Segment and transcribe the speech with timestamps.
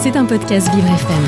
[0.00, 1.24] C'est un podcast Vivre FM.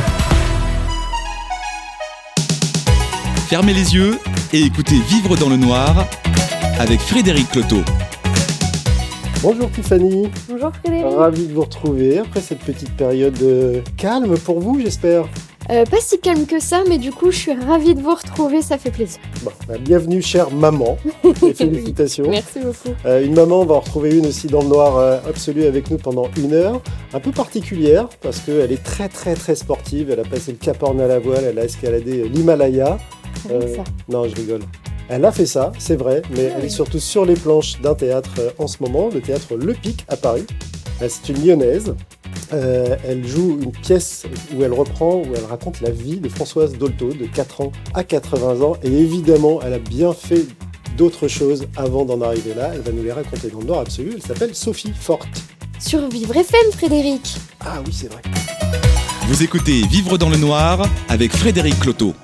[3.48, 4.18] Fermez les yeux
[4.52, 6.06] et écoutez Vivre dans le noir
[6.78, 7.82] avec Frédéric Cloteau.
[9.42, 11.16] Bonjour Tiffany, Bonjour Frédéric.
[11.16, 15.24] ravi de vous retrouver après cette petite période calme pour vous j'espère.
[15.70, 18.60] Euh, pas si calme que ça, mais du coup, je suis ravie de vous retrouver,
[18.60, 19.20] ça fait plaisir.
[19.42, 20.98] Bon, bah, bienvenue chère maman
[21.46, 22.28] et félicitations.
[22.28, 22.94] Merci beaucoup.
[23.06, 25.90] Euh, une maman, on va en retrouver une aussi dans le noir euh, absolu avec
[25.90, 26.82] nous pendant une heure,
[27.14, 30.82] un peu particulière parce qu'elle est très très très sportive, elle a passé le Cap
[30.82, 32.98] Horn à la voile, elle a escaladé l'Himalaya.
[33.50, 33.84] Euh, ça.
[34.10, 34.60] Non, je rigole.
[35.08, 37.94] Elle a fait ça, c'est vrai, mais Ah elle est surtout sur les planches d'un
[37.94, 40.46] théâtre en ce moment, le théâtre Le Pic à Paris.
[41.00, 41.94] C'est une lyonnaise.
[42.52, 46.76] Euh, elle joue une pièce où elle reprend, où elle raconte la vie de Françoise
[46.76, 48.76] Dolto de 4 ans à 80 ans.
[48.82, 50.46] Et évidemment, elle a bien fait
[50.96, 52.70] d'autres choses avant d'en arriver là.
[52.74, 54.12] Elle va nous les raconter dans le noir absolu.
[54.14, 55.42] Elle s'appelle Sophie Forte.
[55.78, 57.36] Sur Vivre FM, Frédéric.
[57.60, 58.22] Ah oui, c'est vrai.
[59.28, 62.14] Vous écoutez Vivre dans le noir avec Frédéric Cloteau.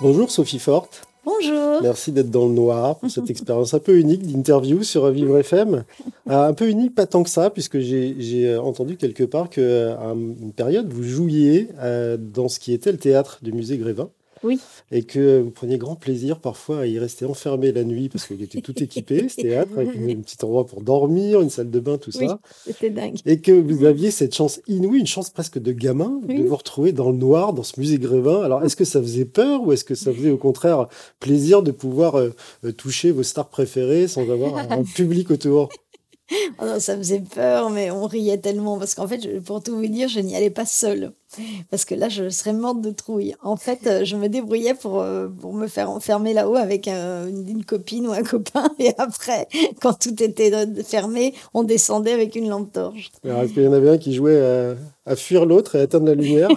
[0.00, 1.09] Bonjour Sophie Forte.
[1.24, 1.82] Bonjour.
[1.82, 5.84] Merci d'être dans le noir pour cette expérience un peu unique d'interview sur Vivre FM.
[6.30, 9.60] Euh, un peu unique, pas tant que ça, puisque j'ai euh, entendu quelque part qu'à
[9.62, 14.08] une période, vous jouiez euh, dans ce qui était le théâtre du musée Grévin.
[14.42, 14.58] Oui.
[14.90, 18.42] Et que vous preniez grand plaisir parfois à y rester enfermé la nuit, parce qu'il
[18.42, 21.98] était tout équipé, ce théâtre, avec un petit endroit pour dormir, une salle de bain,
[21.98, 22.26] tout Oui.
[22.26, 22.40] ça.
[22.66, 23.18] C'était dingue.
[23.26, 26.92] Et que vous aviez cette chance inouïe, une chance presque de gamin, de vous retrouver
[26.92, 28.42] dans le noir, dans ce musée Grévin.
[28.42, 31.70] Alors, est-ce que ça faisait peur ou est-ce que ça faisait au contraire plaisir de
[31.70, 32.30] pouvoir euh,
[32.64, 35.68] euh, toucher vos stars préférées sans avoir un, public autour?
[36.78, 40.20] Ça faisait peur, mais on riait tellement parce qu'en fait, pour tout vous dire, je
[40.20, 41.12] n'y allais pas seule.
[41.70, 43.36] Parce que là, je serais morte de trouille.
[43.42, 47.28] En fait, euh, je me débrouillais pour, euh, pour me faire enfermer là-haut avec euh,
[47.28, 48.68] une, copine ou un copain.
[48.80, 49.46] Et après,
[49.80, 50.50] quand tout était
[50.82, 53.12] fermé, on descendait avec une lampe torche.
[53.24, 54.74] Alors, est-ce qu'il y en avait un qui jouait à,
[55.06, 56.48] à fuir l'autre et à atteindre la lumière?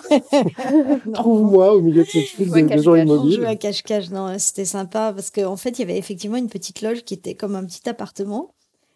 [1.14, 3.36] Trouve-moi au milieu de cette foule de, de gens on On immobiles.
[3.36, 6.82] jouait à cache-cache, non, c'était sympa parce qu'en fait, il y avait effectivement une petite
[6.82, 8.53] loge qui était comme un petit appartement.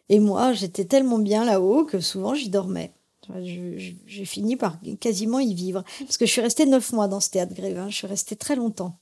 [0.09, 2.93] Et moi, j'étais tellement bien là-haut que souvent j'y dormais.
[3.43, 5.83] J'ai fini par quasiment y vivre.
[5.99, 7.89] Parce que je suis restée neuf mois dans ce théâtre Grévin.
[7.89, 8.99] Je suis restée très longtemps.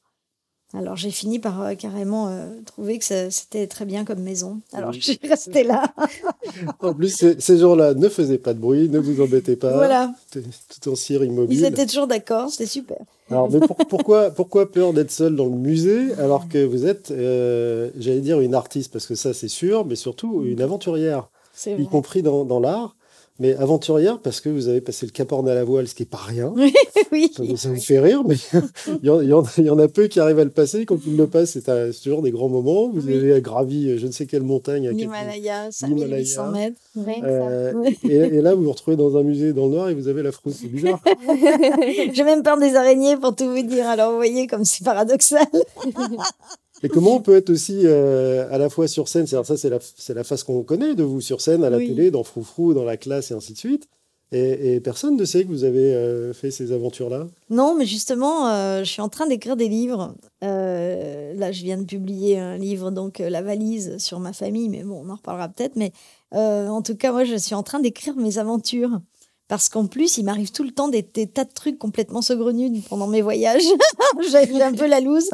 [0.78, 4.60] Alors j'ai fini par euh, carrément euh, trouver que ça- c'était très bien comme maison.
[4.74, 4.98] Alors Oui.
[5.00, 5.94] je suis restée là.
[6.80, 9.74] En plus, ces, ces gens-là ne faisaient pas de bruit, ne vous embêtez pas.
[9.74, 10.14] voilà.
[10.32, 10.42] Tout
[10.82, 11.58] tout en cire immobile.
[11.60, 12.50] Ils étaient toujours d'accord.
[12.50, 12.98] C'était super.
[13.30, 17.10] Alors, mais pour- pourquoi, pourquoi peur d'être seul dans le musée alors que vous êtes,
[17.12, 21.72] euh, j'allais dire, une artiste, parce que ça c'est sûr, mais surtout une aventurière, C'est
[21.72, 21.86] y vrai.
[21.86, 22.96] compris dans, dans l'art.
[23.38, 26.04] Mais aventurière parce que vous avez passé le Cap Horn à la voile, ce qui
[26.04, 26.54] est pas rien.
[27.12, 27.30] oui.
[27.36, 28.36] Ça, ça vous fait rire, mais
[29.04, 30.52] il y, en, il y en- il y en a peu qui arrivent à le
[30.52, 30.86] passer.
[30.86, 32.88] Quand ils le passent, c'est toujours des grands moments.
[32.88, 33.14] Vous Oui.
[33.14, 34.90] avez gravi euh, je ne sais quelle montagne.
[34.90, 36.78] L'Himalaya, 5800 mètres.
[36.98, 40.08] Euh, et, et là, vous vous retrouvez dans un musée dans le noir et vous
[40.08, 40.56] avez la frousse.
[40.62, 41.02] C'est bizarre.
[42.14, 43.86] J'ai même peur des araignées pour tout vous dire.
[43.88, 45.46] Alors vous voyez comme c'est paradoxal.
[46.84, 49.70] Et comment on peut être aussi euh, à la fois sur scène, c'est-à-dire ça c'est
[49.70, 51.88] la, c'est la face qu'on connaît de vous sur scène, à la Oui.
[51.88, 53.88] télé, dans Froufrou, dans la classe et ainsi de suite.
[54.32, 57.28] Et, et personne ne sait que vous avez euh, fait ces aventures-là?
[57.50, 60.16] Non, mais justement, euh, je suis en train d'écrire des livres.
[60.42, 65.04] Là, je viens de publier un livre, donc La valise sur ma famille, mais bon,
[65.06, 65.76] on en reparlera peut-être.
[65.76, 65.92] Mais
[66.32, 69.00] en tout cas, moi, je suis en train d'écrire mes aventures.
[69.48, 72.82] Parce qu'en plus, il m'arrive tout le temps des, des tas de trucs complètement saugrenus
[72.90, 73.62] pendant mes voyages.
[74.32, 75.30] J'ai un peu la loose.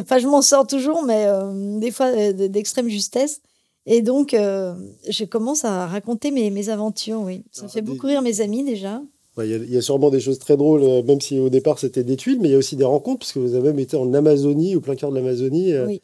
[0.00, 3.40] Enfin, je m'en sors toujours, mais euh, des fois euh, d'extrême justesse.
[3.86, 4.74] Et donc, euh,
[5.08, 7.44] je commence à raconter mes, mes aventures, oui.
[7.52, 9.00] Ça fait des- beaucoup rire mes amis déjà.
[9.36, 12.02] Ouais, Il y, y a sûrement des choses très drôles, même si au départ c'était
[12.04, 14.12] des tuiles, mais il y a aussi des rencontres, puisque vous avez même été en
[14.14, 16.00] Amazonie, au plein cœur de l'Amazonie, Oui.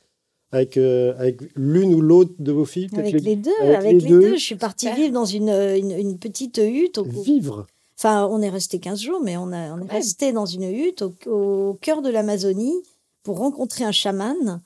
[0.52, 2.88] Avec, euh, avec l'une ou l'autre de vos filles.
[2.88, 4.20] peut-être Avec les deux, avec avec, les les, deux.
[4.20, 4.36] deux.
[4.36, 5.00] Je suis partie Super.
[5.00, 6.98] vivre dans une, une, une petite hutte.
[6.98, 7.66] Au, Vivre.
[7.98, 9.88] enfin, on est resté 15 jours, mais on, a, on est Ouais.
[9.92, 12.82] resté dans une hutte au, au cœur de l'Amazonie
[13.22, 14.60] pour rencontrer un chaman.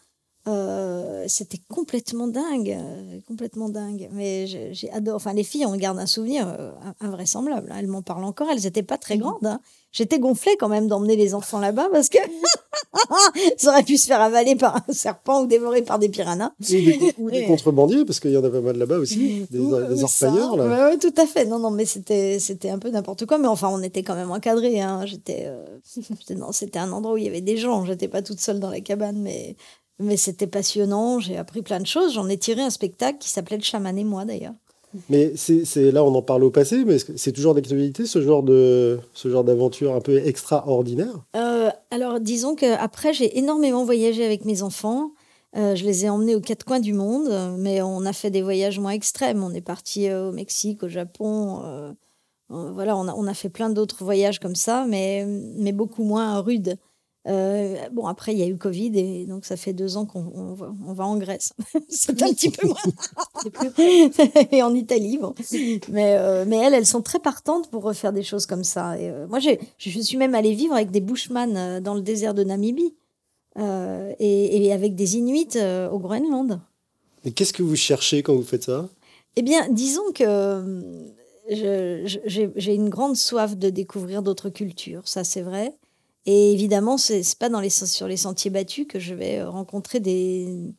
[0.46, 4.08] Euh, C'était complètement dingue, euh, complètement dingue.
[4.12, 5.16] Mais j'ai adoré.
[5.16, 7.70] Enfin, les filles, on garde un souvenir euh, invraisemblable.
[7.72, 7.76] hein.
[7.78, 8.48] Elles m'en parlent encore.
[8.52, 9.44] Elles n'étaient pas très grandes.
[9.46, 9.60] hein.
[9.92, 12.18] J'étais gonflée quand même d'emmener les enfants là-bas parce que
[13.56, 16.52] ça aurait pu se faire avaler par un serpent ou dévorer par des piranhas.
[16.60, 17.46] Ou des, ou des Oui.
[17.46, 20.56] contrebandiers, parce qu'il y en a pas mal là-bas aussi, des, Ou- des ou orpailleurs.
[20.56, 20.88] Là.
[20.90, 21.44] Ouais, tout à fait.
[21.46, 23.38] Non, non, mais c'était, c'était un peu n'importe quoi.
[23.38, 24.80] Mais enfin, on était quand même encadrés.
[24.80, 25.06] Hein.
[25.06, 25.64] J'étais, euh,
[26.52, 27.84] c'était un endroit où il y avait des gens.
[27.84, 29.56] J'étais pas toute seule dans la cabane, mais,
[29.98, 31.20] mais c'était passionnant.
[31.20, 32.14] J'ai appris plein de choses.
[32.14, 34.54] J'en ai tiré un spectacle qui s'appelait Le chaman et moi, d'ailleurs.
[35.08, 39.00] Mais c'est là, on en parle au passé, mais c'est toujours d'actualité, ce genre de
[39.12, 41.24] ce genre d'aventure un peu extraordinaire?
[41.34, 45.10] Euh, alors, disons qu'après, j'ai énormément voyagé avec mes enfants.
[45.56, 48.42] Euh, je les ai emmenés aux quatre coins du monde, mais on a fait des
[48.42, 49.42] voyages moins extrêmes.
[49.42, 51.60] On est parti euh, au Mexique, au Japon,
[52.50, 56.40] voilà, on a, on a fait plein d'autres voyages comme ça, mais, mais beaucoup moins
[56.40, 56.76] rudes.
[57.26, 60.30] Euh, bon, après, il y a eu Covid et donc ça fait deux ans qu'on
[60.34, 61.54] on va, on va en Grèce.
[61.88, 62.76] c'est un petit peu moins.
[64.52, 65.34] et en Italie, bon.
[65.88, 68.98] Mais, euh, mais elles, elles sont très partantes pour refaire des choses comme ça.
[68.98, 72.44] Et, euh, moi, je suis même allée vivre avec des Bushman dans le désert de
[72.44, 72.94] Namibie
[73.56, 75.56] et, et, avec des Inuits
[75.90, 76.60] au Groenland.
[77.24, 78.88] Et qu'est-ce que vous cherchez quand vous faites ça?
[79.36, 80.62] Eh bien, disons que
[81.48, 85.72] j'ai une grande soif de découvrir d'autres cultures, ça c'est vrai.
[86.26, 90.74] Et évidemment, c'est pas sur les sentiers battus que je vais rencontrer des,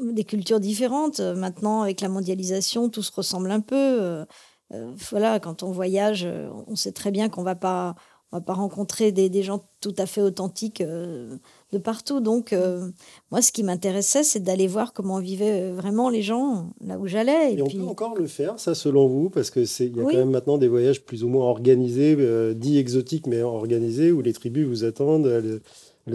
[0.00, 1.20] des cultures différentes.
[1.20, 3.76] Maintenant, avec la mondialisation, tout se ressemble un peu.
[3.76, 4.24] Euh,
[4.72, 6.26] euh, voilà, quand on voyage,
[6.66, 7.96] on sait très bien qu'on va pas
[8.32, 11.36] on va pas rencontrer des, des, gens tout à fait authentiques euh,
[11.72, 12.20] de partout.
[12.20, 12.88] Donc, euh,
[13.30, 17.06] moi, ce qui m'intéressait, c'est d'aller voir comment vivaient euh, vraiment les gens là où
[17.06, 17.54] j'allais.
[17.54, 20.30] Et, on peut encore le faire, ça, selon vous Parce qu'il y a quand même
[20.30, 22.16] maintenant des voyages plus ou moins organisés,
[22.54, 25.26] dits exotiques, mais organisés, où les tribus vous attendent.
[25.26, 25.60] Elles,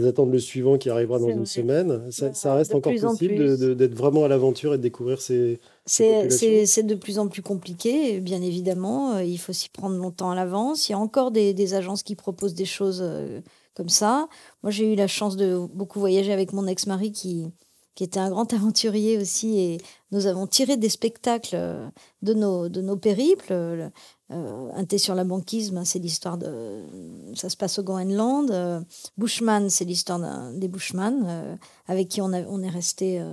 [0.05, 2.11] attendent le suivant qui arrivera dans une semaine.
[2.11, 6.95] Ça, ça reste encore possible d'être vraiment à l'aventure et de découvrir ces, c'est de
[6.95, 9.15] plus en plus compliqué, bien évidemment.
[9.15, 10.89] Euh, il faut s'y prendre longtemps à l'avance.
[10.89, 13.41] Il y a encore des, agences qui proposent des choses euh,
[13.73, 14.27] comme ça.
[14.63, 17.45] Moi, j'ai eu la chance de beaucoup voyager avec mon ex-mari qui,
[17.95, 19.59] qui était un grand aventurier aussi.
[19.59, 19.77] Et
[20.11, 21.87] nous avons tiré des spectacles euh,
[22.21, 23.91] de nos, de nos périples.
[24.29, 26.83] Un thé sur la banquise, ben, c'est l'histoire de.
[27.33, 28.85] Ça se passe au Groenland.
[29.17, 30.19] Bushman, c'est l'histoire
[30.53, 31.57] des Bushman,
[31.87, 33.23] avec qui on, on est resté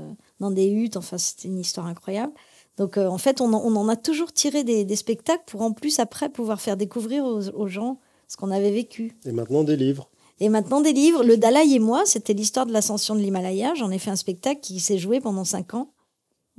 [0.40, 0.96] dans des huttes.
[0.96, 2.32] Enfin, c'était une histoire incroyable.
[2.76, 6.28] Donc, euh, en fait, on en, a toujours tiré des, spectacles pour en plus, après,
[6.28, 7.98] pouvoir faire découvrir aux, gens
[8.28, 9.16] ce qu'on avait vécu.
[9.24, 10.08] Et maintenant, des livres.
[10.40, 11.22] Et maintenant, des livres.
[11.22, 13.74] Le Dalai et moi, c'était l'histoire de l'ascension de l'Himalaya.
[13.74, 15.90] J'en ai fait un spectacle qui s'est joué pendant cinq ans.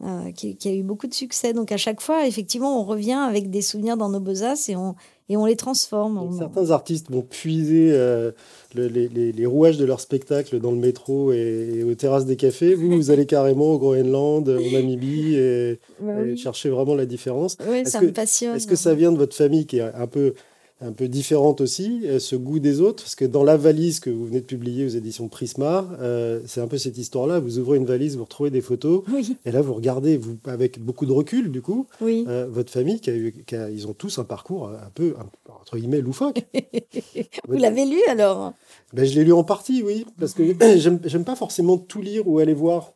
[0.04, 1.54] Euh, qui, a eu beaucoup de succès.
[1.54, 4.94] Donc à chaque fois, effectivement, on revient avec des souvenirs dans nos besaces et on,
[5.30, 6.38] et on les transforme.
[6.38, 8.34] certains artistes vont puiser euh,
[8.74, 12.76] les, les, rouages de leur spectacle dans le métro et, aux terrasses des cafés.
[12.76, 17.56] Vous, vous allez carrément au Groenland, en Namibie et, bah chercher vraiment la différence.
[17.66, 18.58] Oui, ça me passionne.
[18.58, 20.34] Est-ce que ça vient de votre famille qui est un peu
[20.82, 24.10] un peu différente aussi, euh, ce goût des autres, parce que dans la valise que
[24.10, 27.40] vous venez de publier aux éditions Prisma, euh, c'est un peu cette histoire-là.
[27.40, 29.04] Vous ouvrez une valise, vous retrouvez des photos,
[29.46, 33.10] et là vous regardez, vous avec beaucoup de recul du coup, euh, votre famille, qui
[33.10, 33.34] a eu,
[33.72, 35.16] ils ont tous un parcours un peu
[35.48, 36.44] entre guillemets loufoque.
[37.48, 38.54] vous l'avez lu alors?
[38.94, 40.44] Ben, je l'ai lu en partie, oui, parce que
[40.78, 42.92] j'aime pas forcément tout lire ou aller voir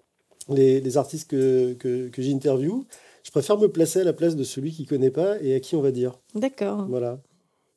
[0.49, 2.83] les, artistes que, que, que j'interviewe.
[3.23, 5.75] Je préfère me placer à la place de celui qui connaît pas et à qui
[5.75, 6.19] on va dire.
[6.35, 6.87] D'accord.
[6.89, 7.19] Voilà.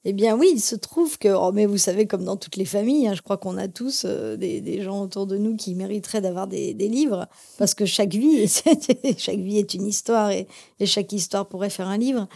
[0.04, 2.64] Eh bien oui, il se trouve que, oh, mais vous savez, comme dans toutes les
[2.64, 6.20] familles, hein, je crois qu'on a tous euh, des, gens autour de nous qui mériteraient
[6.20, 8.48] d'avoir des, livres, parce que chaque vie,
[9.18, 10.48] chaque vie est une histoire et,
[10.84, 12.26] chaque histoire pourrait faire un livre.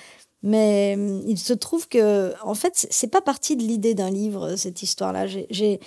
[0.44, 4.54] Mais hum, il se trouve que, en fait, c'est pas parti de l'idée d'un livre,
[4.54, 5.26] cette histoire-là.
[5.26, 5.80] J'ai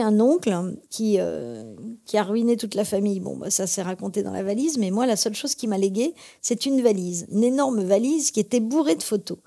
[0.00, 0.56] un oncle
[0.88, 1.74] qui, euh,
[2.06, 3.20] qui a ruiné toute la famille.
[3.20, 5.76] Bon, bah, ça s'est raconté dans la valise, mais moi, la seule chose qui m'a
[5.76, 9.38] légué, c'est une valise, une énorme valise qui était bourrée de photos.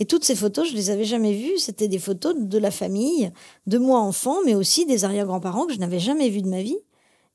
[0.00, 1.58] Et toutes ces photos, je les avais jamais vues.
[1.58, 3.30] C'était des photos de la famille,
[3.66, 6.78] de moi enfant, mais aussi des arrière-grands-parents que je n'avais jamais vus de ma vie.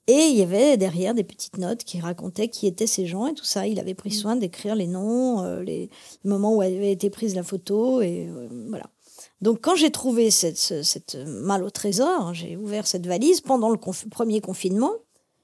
[0.08, 3.36] Et il y avait derrière des petites notes qui racontaient qui étaient ces gens et
[3.36, 3.68] tout ça.
[3.68, 4.14] Il avait pris mm.
[4.14, 5.92] soin d'écrire les noms, euh, les,
[6.24, 8.88] moments où avait été prise la photo et euh, voilà.
[9.42, 13.78] Donc quand j'ai trouvé cette, cette, malle au trésor, j'ai ouvert cette valise pendant le
[13.78, 14.94] premier confinement,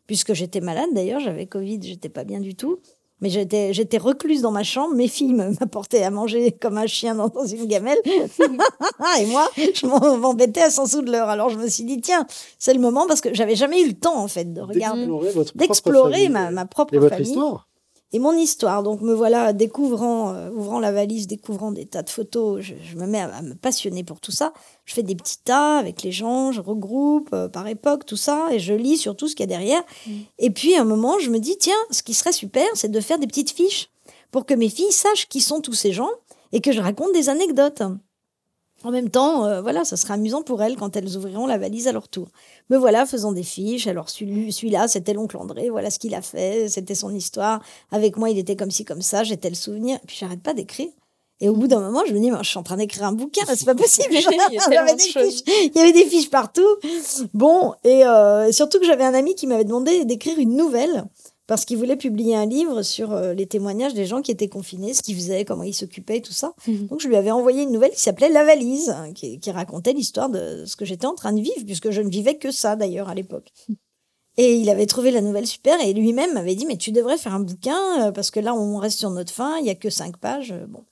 [0.07, 2.79] puisque j'étais malade d'ailleurs, j'avais Covid, j'étais pas bien du tout.
[3.21, 4.95] Mais j'étais, j'étais recluse dans ma chambre.
[4.95, 7.97] Mes filles m'apportaient à manger comme un chien dans, une gamelle.
[8.05, 9.85] et moi, je
[10.17, 11.29] m'embêtais à s'en de l'heure.
[11.29, 12.25] Alors je me suis dit, tiens,
[12.59, 15.07] c'est le moment parce que j'avais jamais eu le temps, en fait, de regarder,
[15.55, 17.29] d'explorer ma, ma, propre et votre famille.
[17.31, 17.67] Histoire
[18.13, 18.83] et mon histoire.
[18.83, 22.61] Donc me voilà découvrant, euh, ouvrant la valise, découvrant des tas de photos.
[22.61, 24.53] Je, me mets à, me passionner pour tout ça.
[24.85, 28.47] Je fais des petits tas avec les gens, je regroupe euh, par époque tout ça
[28.51, 29.83] et je lis sur tout ce qu'il y a derrière.
[30.07, 30.11] Mm.
[30.39, 32.99] Et puis à un moment, je me dis tiens, ce qui serait super, c'est de
[32.99, 33.89] faire des petites fiches
[34.31, 36.09] pour que mes filles sachent qui sont tous ces gens
[36.51, 37.81] et que je raconte des anecdotes.
[38.85, 41.87] En même temps, euh, voilà, ça sera amusant pour elles quand elles ouvriront la valise
[41.87, 42.27] à leur tour.
[42.69, 43.87] Me voilà faisant des fiches.
[43.87, 45.71] Alors celui-là, c'était l'oncle André.
[45.71, 46.69] Voilà ce qu'il a fait.
[46.69, 47.63] C'était son histoire.
[47.91, 49.23] Avec moi, il était comme ci, comme ça.
[49.23, 49.95] J'étais le souvenir.
[49.95, 50.89] Et puis j'arrête pas d'écrire.
[51.41, 53.41] Et au bout d'un moment, je me dis, je suis en train d'écrire un bouquin,
[53.47, 54.07] c'est pas possible.
[54.11, 56.61] il, y il y avait des fiches partout.
[57.33, 61.05] Bon, et euh, surtout que j'avais un ami qui m'avait demandé d'écrire une nouvelle
[61.47, 64.93] parce qu'il voulait publier un livre sur euh, les témoignages des gens qui étaient confinés,
[64.93, 66.53] ce qu'ils faisaient, comment ils s'occupaient, tout ça.
[66.67, 66.87] Mhm.
[66.87, 70.29] Donc je lui avais envoyé une nouvelle qui s'appelait La valise, hein, qui, racontait l'histoire
[70.29, 73.09] de ce que j'étais en train de vivre, puisque je ne vivais que ça d'ailleurs
[73.09, 73.51] à l'époque.
[74.37, 77.33] Et il avait trouvé la nouvelle super et lui-même m'avait dit mais tu devrais faire
[77.33, 79.89] un bouquin euh, parce que là on reste sur notre fin, il y a que
[79.89, 80.51] cinq pages.
[80.51, 80.83] Euh, bon.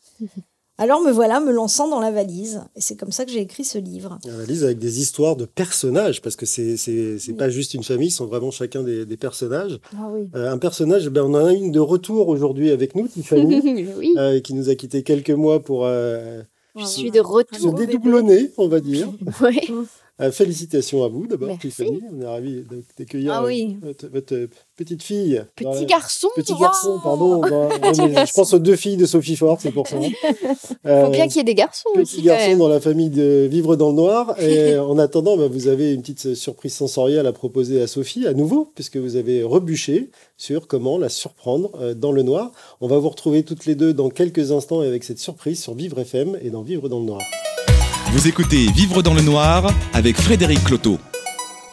[0.80, 2.62] Alors me voilà me lançant dans la valise.
[2.76, 4.18] Et c'est comme ça que j'ai écrit ce livre.
[4.26, 7.38] La valise avec des histoires de personnages, parce que c'est c'est c'est Oui.
[7.38, 9.80] pas juste une famille, ils sont vraiment chacun des, des personnages.
[9.96, 10.28] Ah oui.
[10.36, 13.62] Euh, un personnage, ben, on en a une de retour aujourd'hui avec nous, Tiffany,
[13.98, 16.42] oui, euh, qui nous a quitté quelques mois pour euh,
[16.76, 17.74] je suis de se retour.
[17.74, 17.86] bébé.
[17.86, 19.10] dédoublonner, on va dire.
[19.42, 19.62] Ouais.
[20.22, 21.58] Euh, félicitations à vous d'abord.
[21.58, 22.00] Tiffany.
[22.16, 22.64] On est ravis
[23.00, 23.78] d'accueillir Ah euh, oui.
[23.82, 25.44] votre, votre petite fille.
[25.56, 26.28] Petit la- garçon.
[26.36, 27.42] Petit garçon, pardon.
[27.42, 27.70] dans-.
[28.26, 29.98] Je pense aux deux filles de Sophie Ford, c'est pour ça.
[30.44, 32.22] Faut Euh, bien qu'il y ait des garçons Petit aussi.
[32.22, 34.36] garçon dans la famille de Vivre dans le Noir.
[34.40, 38.34] Et en attendant, bah, vous avez une petite surprise sensorielle à proposer à Sophie, à
[38.34, 42.52] nouveau, puisque vous avez rebuché sur comment la surprendre euh, dans le noir.
[42.82, 45.98] On va vous retrouver toutes les deux dans quelques instants avec cette surprise sur Vivre
[46.00, 47.22] FM et dans Vivre dans le Noir.
[48.14, 51.00] Vous écoutez Vivre dans le noir avec Frédéric Cloteau.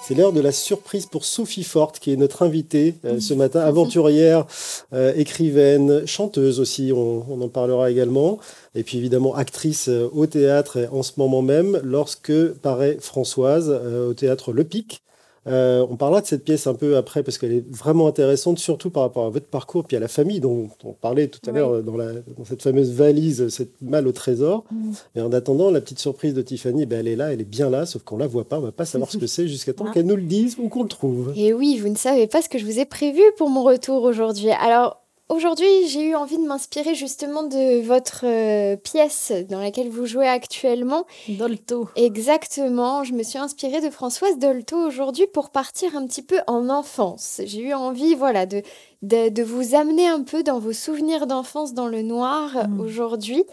[0.03, 3.61] C'est l'heure de la surprise pour Sophie Forte, qui est notre invitée euh, ce matin,
[3.61, 4.47] aventurière,
[4.95, 8.39] euh, écrivaine, chanteuse aussi, on, en parlera également,
[8.75, 12.33] et puis évidemment actrice euh, au théâtre en ce moment même, lorsque
[12.63, 15.03] paraît Françoise au théâtre Le Pic.
[15.47, 18.91] Euh, on parlera de cette pièce un peu après parce qu'elle est vraiment intéressante, surtout
[18.91, 21.59] par rapport à votre parcours, puis à la famille dont on parlait tout à Oui.
[21.59, 24.65] l'heure euh, dans, cette fameuse valise, cette malle au trésor.
[24.71, 24.91] Mm.
[25.17, 27.71] Et en attendant, la petite surprise de Tiffany, ben, elle est là, elle est bien
[27.71, 29.85] là, sauf qu'on la voit pas, on va pas savoir ce que c'est jusqu'à temps
[29.89, 29.93] Ah.
[29.95, 31.33] qu'elle nous le dise ou qu'on le trouve.
[31.37, 34.03] Et oui, vous ne savez pas ce que je vous ai prévu pour mon retour
[34.03, 34.51] aujourd'hui.
[34.51, 35.00] Alors,
[35.31, 40.29] aujourd'hui, j'ai eu envie de m'inspirer justement de votre euh, pièce dans laquelle vous jouez
[40.29, 41.07] actuellement.
[41.29, 41.89] Dolto.
[41.97, 46.69] Exactement, je me suis inspirée de Françoise Dolto aujourd'hui pour partir un petit peu en
[46.69, 47.41] enfance.
[47.45, 48.63] J'ai eu envie, voilà, de,
[49.03, 52.81] de, de vous amener un peu dans vos souvenirs d'enfance dans le noir Mm.
[52.81, 53.45] aujourd'hui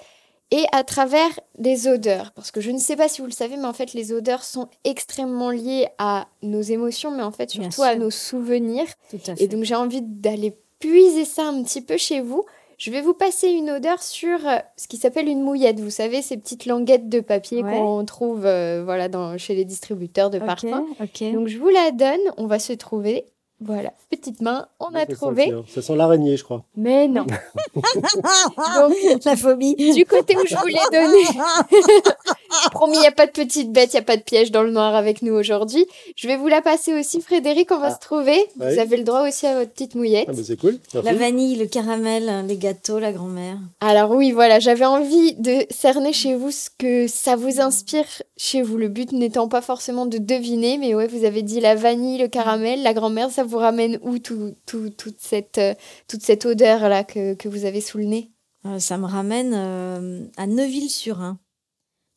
[0.51, 1.29] et à travers
[1.59, 2.31] les odeurs.
[2.31, 4.43] Parce que je ne sais pas si vous le savez, mais en fait, les odeurs
[4.43, 8.87] sont extrêmement liées à nos émotions, mais en fait, surtout à nos souvenirs.
[9.09, 9.43] Tout à fait.
[9.43, 12.45] Et donc j'ai envie d'aller puiser ça un petit peu chez vous.
[12.77, 15.79] Je vais vous passer une odeur sur euh, ce qui s'appelle une mouillette.
[15.79, 17.71] Vous savez, ces petites languettes de papier Ouais.
[17.71, 20.85] qu'on trouve euh, voilà, dans, chez les distributeurs de parfums.
[21.01, 21.33] ok.
[21.33, 22.19] Donc je vous la donne.
[22.37, 23.25] On va se trouver.
[23.59, 25.51] Voilà, petite main, on a trouvé.
[25.67, 26.63] Ça sent l'araignée, je crois.
[26.75, 27.25] Mais non.
[27.73, 28.93] Donc,
[29.25, 29.73] la phobie.
[29.95, 31.23] du côté où je vous l'ai donné,
[32.71, 34.63] promis, il n'y a pas de petite bête, il n'y a pas de piège dans
[34.63, 35.85] le noir avec nous aujourd'hui.
[36.15, 37.93] Je vais vous la passer aussi, Frédéric, on va Ah.
[37.95, 38.37] se trouver.
[38.59, 38.73] Ouais.
[38.73, 40.25] Vous avez le droit aussi à votre petite mouillette.
[40.29, 40.77] Ah, bah, c'est cool.
[40.93, 41.07] Merci.
[41.09, 43.57] La vanille, le caramel, les gâteaux, la grand-mère.
[43.81, 48.05] Alors oui, voilà, j'avais envie de cerner chez vous ce que ça vous inspire
[48.37, 48.77] chez vous.
[48.77, 52.27] Le but n'étant pas forcément de deviner, mais ouais, vous avez dit la vanille, le
[52.27, 55.73] caramel, la grand-mère, ça vous ramène où tout, tout- toute cette, euh,
[56.07, 58.31] toute cette odeur-là que, que vous avez sous le nez?
[58.65, 61.37] Euh, ça me ramène euh, à Neuville-sur-Ain.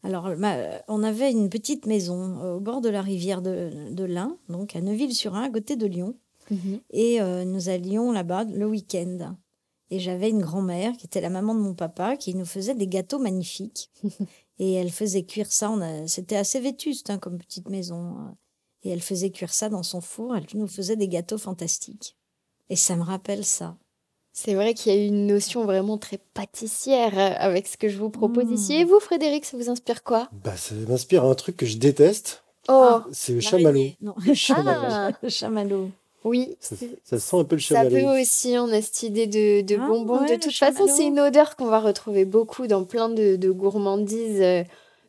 [0.02, 0.28] Alors,
[0.88, 4.74] on avait une petite maison euh, au bord de la rivière de, de l'Ain, donc
[4.74, 6.14] à Neuville-sur-Ain, à côté de Lyon.
[6.90, 9.36] Et euh, nous allions là-bas le week-end.
[9.90, 12.86] Et j'avais une grand-mère qui était la maman de mon papa qui nous faisait des
[12.88, 13.90] gâteaux magnifiques.
[14.58, 15.68] et elle faisait cuire ça.
[15.70, 18.16] a- C'était assez vétuste hein, comme petite maison.
[18.18, 18.30] euh.
[18.82, 20.34] Et elle faisait cuire ça dans son four.
[20.34, 22.16] Elle nous faisait des gâteaux fantastiques.
[22.70, 23.76] Et ça me rappelle ça.
[24.32, 27.98] C'est vrai qu'il y a une notion vraiment très pâtissière euh, avec ce que je
[27.98, 28.54] vous propose Mm.
[28.54, 28.74] ici.
[28.74, 30.28] Et vous, Frédéric, ça vous inspire quoi?
[30.44, 33.64] Bah, ça m'inspire un truc que je déteste, Oh, c'est le chamallow.
[33.68, 33.96] L'araignée.
[34.00, 34.80] Non, Le chamallow.
[34.88, 35.88] ah, le chamallow.
[36.24, 36.56] oui.
[36.60, 37.96] Ça, c'est- ça sent un peu le Ça chamallow.
[37.96, 40.20] peut aussi, on a cette idée de, de Ah, bonbons.
[40.20, 43.50] ouais, de toute façon, c'est une odeur qu'on va retrouver beaucoup dans plein de, de
[43.50, 44.62] gourmandises euh,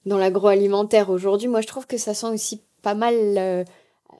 [0.08, 1.48] dans l'agroalimentaire aujourd'hui.
[1.50, 3.64] Moi, je trouve que ça sent aussi pas mal euh,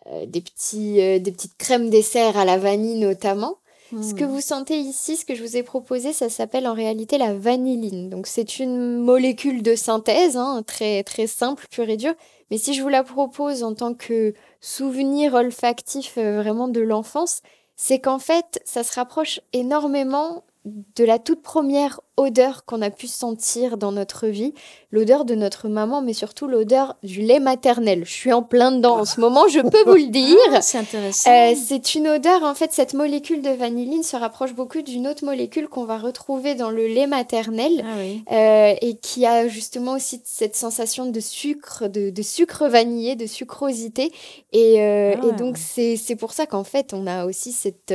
[0.08, 3.58] euh, des, petits, euh, des petites crèmes dessert à la vanille notamment.
[3.92, 4.16] Ce Hmm.
[4.16, 7.34] que vous sentez ici, ce que je vous ai proposé, ça s'appelle en réalité la
[7.34, 8.10] vanilline.
[8.10, 12.14] Donc c'est une molécule de synthèse, hein, très très simple, pure et dure.
[12.50, 17.42] Mais si je vous la propose en tant que souvenir olfactif euh, vraiment de l'enfance,
[17.76, 23.08] c'est qu'en fait, ça se rapproche énormément de la toute première odeur qu'on a pu
[23.08, 24.54] sentir dans notre vie,
[24.92, 28.04] l'odeur de notre maman, mais surtout l'odeur du lait maternel.
[28.06, 30.38] Je suis en plein dedans en ce moment, je peux vous le dire.
[30.54, 31.32] Ah, c'est intéressant.
[31.32, 35.24] Euh, c'est une odeur, en fait, cette molécule de vanilline se rapproche beaucoup d'une autre
[35.26, 37.84] molécule qu'on va retrouver dans le lait maternel.
[37.86, 38.24] ah oui.
[38.32, 43.26] euh, et qui a justement aussi cette sensation de sucre, de, de sucre vanillé, de
[43.26, 44.12] sucrosité.
[44.52, 47.94] Et, euh, Ah et donc, c'est pour ça qu'en fait, on a aussi cette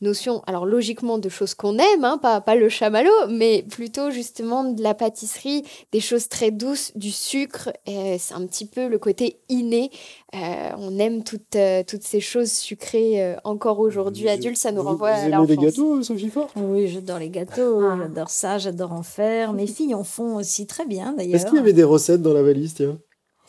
[0.00, 4.64] notion, alors logiquement, de choses qu'on aime, hein, pas, pas le chamallow, mais plutôt justement
[4.64, 7.70] de la pâtisserie, des choses très douces, du sucre.
[7.86, 9.90] et C'est un petit peu le côté inné.
[10.34, 10.38] Euh,
[10.78, 14.24] on aime toutes, euh, toutes ces choses sucrées euh, encore aujourd'hui.
[14.24, 15.48] Vous- Adultes, ça nous vous- renvoie vous à aimez l'enfance.
[15.48, 16.48] les gâteaux, Sophie Fort?
[16.56, 17.98] Oui, j'adore les gâteaux, Ah.
[18.00, 19.52] j'adore ça, j'adore en faire.
[19.52, 21.34] Mes filles en font aussi très bien d'ailleurs.
[21.36, 22.98] Est-ce qu'il y avait des recettes dans la valise, tiens?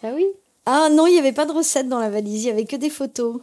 [0.04, 0.26] Ah oui
[0.66, 2.76] Ah non, il n'y avait pas de recette dans la valise, il n'y avait que
[2.76, 3.42] des photos.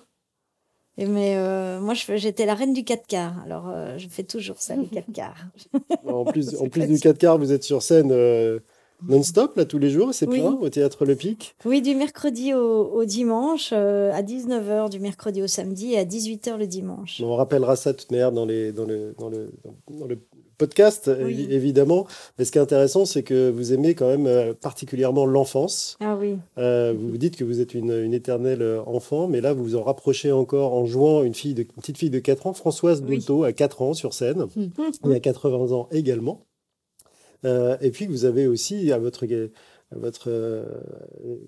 [1.01, 3.37] Et mais euh, moi, j'étais la reine du 4 quarts.
[3.45, 5.47] Alors, euh, je fais toujours ça, les 4 quarts.
[6.05, 8.59] En plus, en plus du 4 quarts, vous êtes sur scène euh,
[9.09, 10.41] non-stop, là, tous les jours, c'est Oui.
[10.41, 11.55] plein, au Théâtre Le Pic.
[11.65, 16.05] Oui, du mercredi au, au dimanche, euh, à 19h du mercredi au samedi et à
[16.05, 17.21] 18h le dimanche.
[17.23, 19.53] On rappellera ça de toute manière dans, les, dans, le, dans, le,
[19.89, 20.19] dans le
[20.59, 21.47] podcast, Oui.
[21.51, 22.07] évidemment.
[22.39, 25.97] Mais ce qui est intéressant, c'est que vous aimez quand même euh, particulièrement l'enfance.
[26.01, 26.37] Ah oui.
[26.59, 29.63] Euh, vous vous dites que vous êtes une, une éternelle euh, enfant, mais là, vous
[29.65, 32.53] vous en rapprochez encore en jouant une, fille de, une petite fille de 4 ans,
[32.53, 33.17] Françoise Oui.
[33.17, 34.47] Dolto, à 4 ans sur scène,
[35.09, 36.45] et à 80 ans également.
[37.45, 39.25] Euh, et puis, vous avez aussi à votre,
[39.93, 40.65] votre, euh,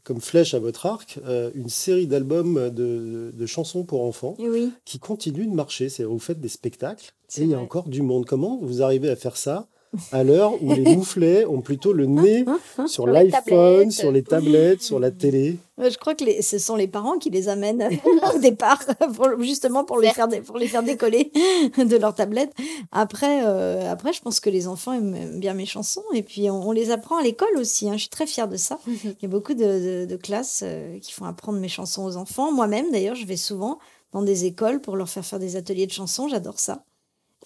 [0.04, 4.48] comme flèche à votre arc euh, une série d'albums de, de chansons pour enfants Et
[4.48, 4.72] oui.
[4.84, 5.88] qui continuent de marcher.
[5.88, 8.24] C'est vous faites des spectacles et il y a encore du monde.
[8.26, 9.68] Comment vous arrivez à faire ça
[10.12, 12.44] à l'heure où les mouflets ont plutôt le nez
[12.76, 16.58] sur Sur les l'iPhone, sur les tablettes, sur la télé Je crois que les- ce
[16.58, 17.88] sont les parents qui les amènent
[18.34, 18.80] au départ,
[19.14, 21.32] pour- justement pour les, faire, dé- pour les faire décoller
[21.78, 22.52] de leur tablette.
[22.92, 26.04] Après, euh, après, je pense que les enfants aiment aiment bien mes chansons.
[26.14, 27.88] Et puis, on, on les apprend à l'école aussi.
[27.88, 27.94] hein.
[27.94, 28.78] Je suis très fière de ça.
[28.86, 32.16] Il y a beaucoup de, de- de classes euh, qui font apprendre mes chansons aux
[32.16, 32.52] enfants.
[32.52, 33.78] Moi-même, d'ailleurs, je vais souvent
[34.12, 36.28] dans des écoles pour leur faire faire des ateliers de chansons.
[36.28, 36.84] J'adore ça.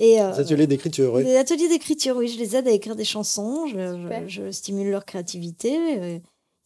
[0.00, 1.24] Et, euh, Des ateliers d'écriture, oui.
[1.24, 3.76] des ateliers d'écriture, oui, je les aide à écrire des chansons, je,
[4.28, 5.76] je- je stimule leur créativité.
[5.98, 6.18] euh,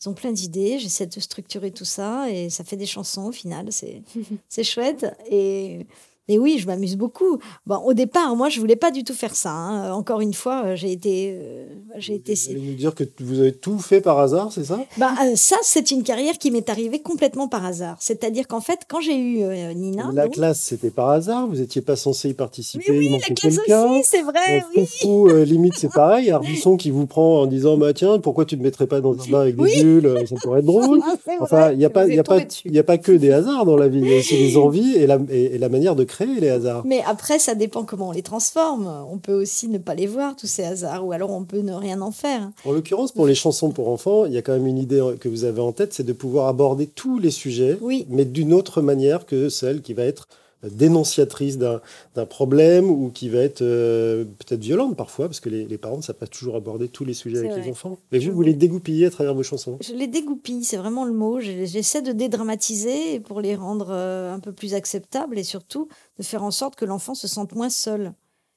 [0.02, 3.32] Ils ont plein d'idées, j'essaie de structurer tout ça et ça fait des chansons au
[3.32, 4.02] final, c'est
[4.48, 5.06] c'est chouette.
[5.30, 5.86] Et,
[6.28, 7.38] et oui, je m'amuse beaucoup.
[7.66, 9.50] Bon, au départ, moi, je voulais pas du tout faire ça.
[9.50, 9.92] hein.
[9.92, 11.66] Encore une fois, euh, j'ai été, euh,
[11.96, 12.34] j'ai été.
[12.34, 14.80] Vous allez nous dire que vous avez tout fait par hasard, c'est ça?
[14.96, 17.96] Bah, euh, ça, c'est une carrière qui m'est arrivée complètement par hasard.
[18.00, 21.46] C'est-à-dire qu'en fait, quand j'ai eu euh, Nina, La donc- classe, c'était par hasard.
[21.46, 22.84] Vous n'étiez pas censé y participer.
[22.88, 23.84] Mais oui, il la manquait classe quelqu'un.
[23.92, 24.86] aussi, c'est vrai, oui.
[24.86, 26.30] Foufou, limite, c'est pareil.
[26.30, 29.12] Arbusson qui vous prend en disant bah, Tiens, pourquoi tu ne te mettrais pas dans
[29.14, 29.82] un bain avec des Oui.
[29.82, 31.00] bulles Ça pourrait être drôle.
[31.04, 33.30] Ah, c'est Enfin, il n'y a, pas- il a, pas- il a pas que des
[33.32, 34.00] hasards dans la vie.
[34.00, 36.48] Il y a aussi les envies et la, et, et la manière de créer les
[36.48, 36.82] hasards.
[36.84, 38.90] Mais après, ça dépend comment on les transforme.
[39.10, 41.72] On peut aussi ne pas les voir, tous ces hasards, ou alors on peut ne
[41.74, 42.50] rien en faire.
[42.64, 45.28] En l'occurrence, pour les chansons pour enfants, il y a quand même une idée que
[45.28, 48.06] vous avez en tête c'est de pouvoir aborder tous les sujets, Oui.
[48.08, 50.28] mais d'une autre manière que celle qui va être
[50.62, 51.80] dénonciatrice d'un
[52.14, 55.98] d'un problème ou qui va être euh, peut-être violente parfois, parce que les, les parents
[55.98, 57.98] ne savent pas toujours aborder tous les sujets avec les enfants.
[58.12, 59.78] Mais vous, vous les dégoupillez à travers vos chansons.
[59.80, 61.40] Je les dégoupille, c'est vraiment le mot.
[61.40, 66.22] Je- J'essaie de dédramatiser pour les rendre euh, un peu plus acceptables et surtout de
[66.22, 68.12] faire en sorte que l'enfant se sente moins seul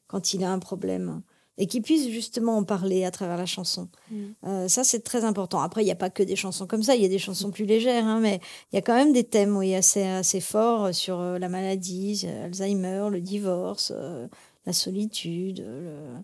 [0.07, 1.21] quand il a un problème
[1.57, 3.89] et qu'il puisse justement en parler à travers la chanson.
[4.09, 4.15] Mm.
[4.47, 5.59] Euh, ça, c'est très important.
[5.61, 7.51] Après, il n'y a pas que des chansons comme ça, il y a des chansons
[7.51, 8.39] plus légères, hein, mais
[8.71, 12.23] il y a quand même des thèmes oui, assez, assez forts sur euh, la maladie,
[12.25, 14.27] euh, Alzheimer, le divorce, euh,
[14.65, 15.59] la solitude.
[15.59, 16.23] le-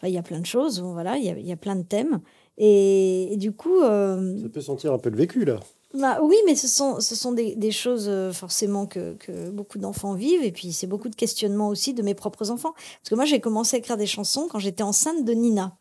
[0.00, 1.74] Enfin, il y a plein de choses, voilà, il y a, il y a plein
[1.74, 2.20] de thèmes.
[2.56, 5.58] Et, et du coup, euh, Ça peut sentir un peu le vécu, là.
[5.94, 9.78] Bah, oui, mais ce sont, ce sont des, des choses euh, forcément que, que beaucoup
[9.78, 10.44] d'enfants vivent.
[10.44, 12.72] Et puis, c'est beaucoup de questionnements aussi de mes propres enfants.
[12.72, 15.78] Parce que moi, j'ai commencé à écrire des chansons quand j'étais enceinte de Nina.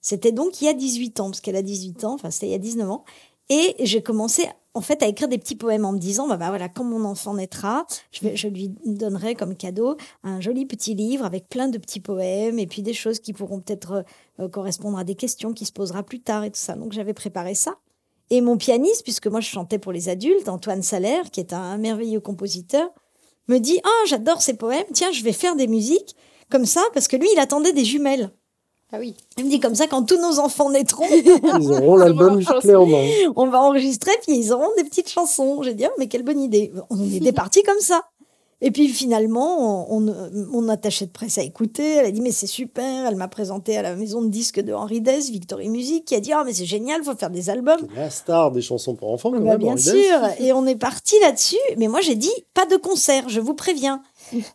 [0.00, 2.52] C'était donc il y a 18 ans, parce qu'elle a 18 ans, enfin, c'était il
[2.52, 3.04] y a 19 ans.
[3.50, 6.48] Et j'ai commencé, en fait, à écrire des petits poèmes en me disant, bah, bah
[6.48, 11.26] voilà, quand mon enfant naîtra, je, je lui donnerai comme cadeau un joli petit livre
[11.26, 14.04] avec plein de petits poèmes et puis des choses qui pourront peut-être
[14.38, 16.76] euh, correspondre à des questions qui se posera plus tard et tout ça.
[16.76, 17.76] Donc, j'avais préparé ça.
[18.30, 21.76] Et mon pianiste, puisque moi je chantais pour les adultes, Antoine Salaire, qui est un
[21.78, 22.88] merveilleux compositeur,
[23.48, 26.14] me dit Ah, j'adore ces poèmes, tiens, je vais faire des musiques
[26.50, 28.30] comme ça, parce que lui, il attendait des jumelles.
[28.92, 29.14] Ah oui.
[29.36, 32.58] Il me dit comme ça, quand tous nos enfants naîtront, Ils auront l'album chanson.
[32.60, 33.06] clé en main.
[33.36, 35.62] on va enregistrer, puis ils auront des petites chansons.
[35.62, 36.72] J'ai dit Ah, mais quelle bonne idée.
[36.90, 38.02] On était partis comme ça.
[38.62, 42.30] Et puis finalement, on, on- mon attachée de presse a écouté, elle a dit mais
[42.32, 46.04] c'est super, elle m'a présenté à la maison de disques de Henri Dess, Victory Music,
[46.04, 47.80] qui a dit ah mais c'est génial, faut faire des albums.
[47.96, 49.58] La star des chansons pour enfants, quand Bah, même.
[49.58, 49.92] bien Henri sûr.
[50.20, 50.40] Dess.
[50.40, 51.56] Et on est parti là-dessus.
[51.78, 54.02] Mais moi, j'ai dit pas de concert, je vous préviens.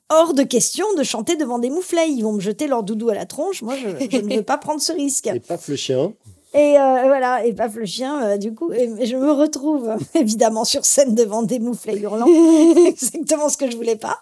[0.09, 2.09] Hors de question de chanter devant des mouflets.
[2.09, 3.61] Ils vont me jeter leur doudou à la tronche.
[3.61, 5.27] Moi, je, je ne veux pas prendre ce risque.
[5.27, 6.13] Et paf le chien.
[6.55, 9.89] Et euh, voilà, et paf le chien, euh, du coup, et, et je me retrouve
[9.89, 12.27] euh, évidemment sur scène devant des mouflets hurlants.
[12.87, 14.21] Exactement ce que je voulais pas.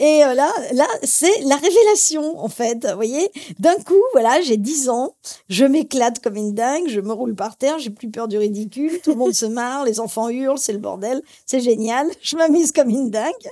[0.00, 2.86] Et euh, là, là c'est la révélation, en fait.
[2.88, 5.14] Vous voyez, d'un coup, voilà, j'ai 10 ans,
[5.50, 9.00] je m'éclate comme une dingue, je me roule par terre, j'ai plus peur du ridicule,
[9.02, 12.72] tout le monde se marre, les enfants hurlent, c'est le bordel, c'est génial, je m'amuse
[12.72, 13.50] comme une dingue.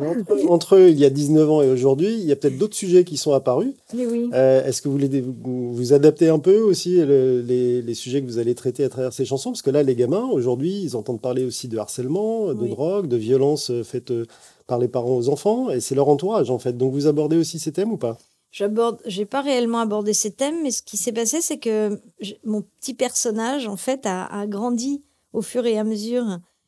[0.00, 3.04] Entre, entre il y a 19 ans et aujourd'hui, il y a peut-être d'autres sujets
[3.04, 3.72] qui sont apparus.
[3.94, 4.30] Oui.
[4.32, 8.20] Euh, Est-ce que vous voulez vous, vous adapter un peu aussi le- les, les sujets
[8.22, 9.50] que vous allez traiter à travers ces chansons?
[9.50, 12.70] Parce que là, les gamins, aujourd'hui, ils entendent parler aussi de harcèlement, de Oui.
[12.70, 14.26] drogue, de violence euh, faites euh,
[14.66, 16.76] par les parents aux enfants, et c'est leur entourage en fait.
[16.76, 18.18] Donc vous abordez aussi ces thèmes ou pas?
[18.50, 22.00] J'aborde, j'ai pas réellement abordé ces thèmes, mais ce qui s'est passé, c'est que
[22.44, 25.02] mon petit personnage, en fait, a, a grandi
[25.34, 26.24] au fur et à mesure.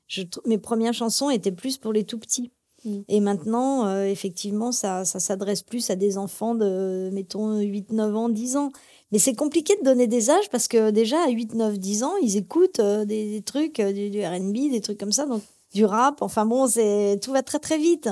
[0.07, 2.51] Je, mes premières chansons étaient plus pour les tout petits.
[2.85, 3.01] Mm.
[3.09, 8.17] Et maintenant, euh, effectivement, ça, ça s'adresse plus à des enfants de, mettons, 8, 9
[8.17, 8.73] ans, 10 ans.
[9.13, 12.17] Mais c'est compliqué de donner des âges parce que déjà, à 8, 9, 10 ans,
[12.23, 15.43] ils écoutent euh, des, trucs, euh, du, RB, des trucs comme ça, donc
[15.75, 16.23] du rap.
[16.23, 18.09] Enfin bon, tout va très très vite.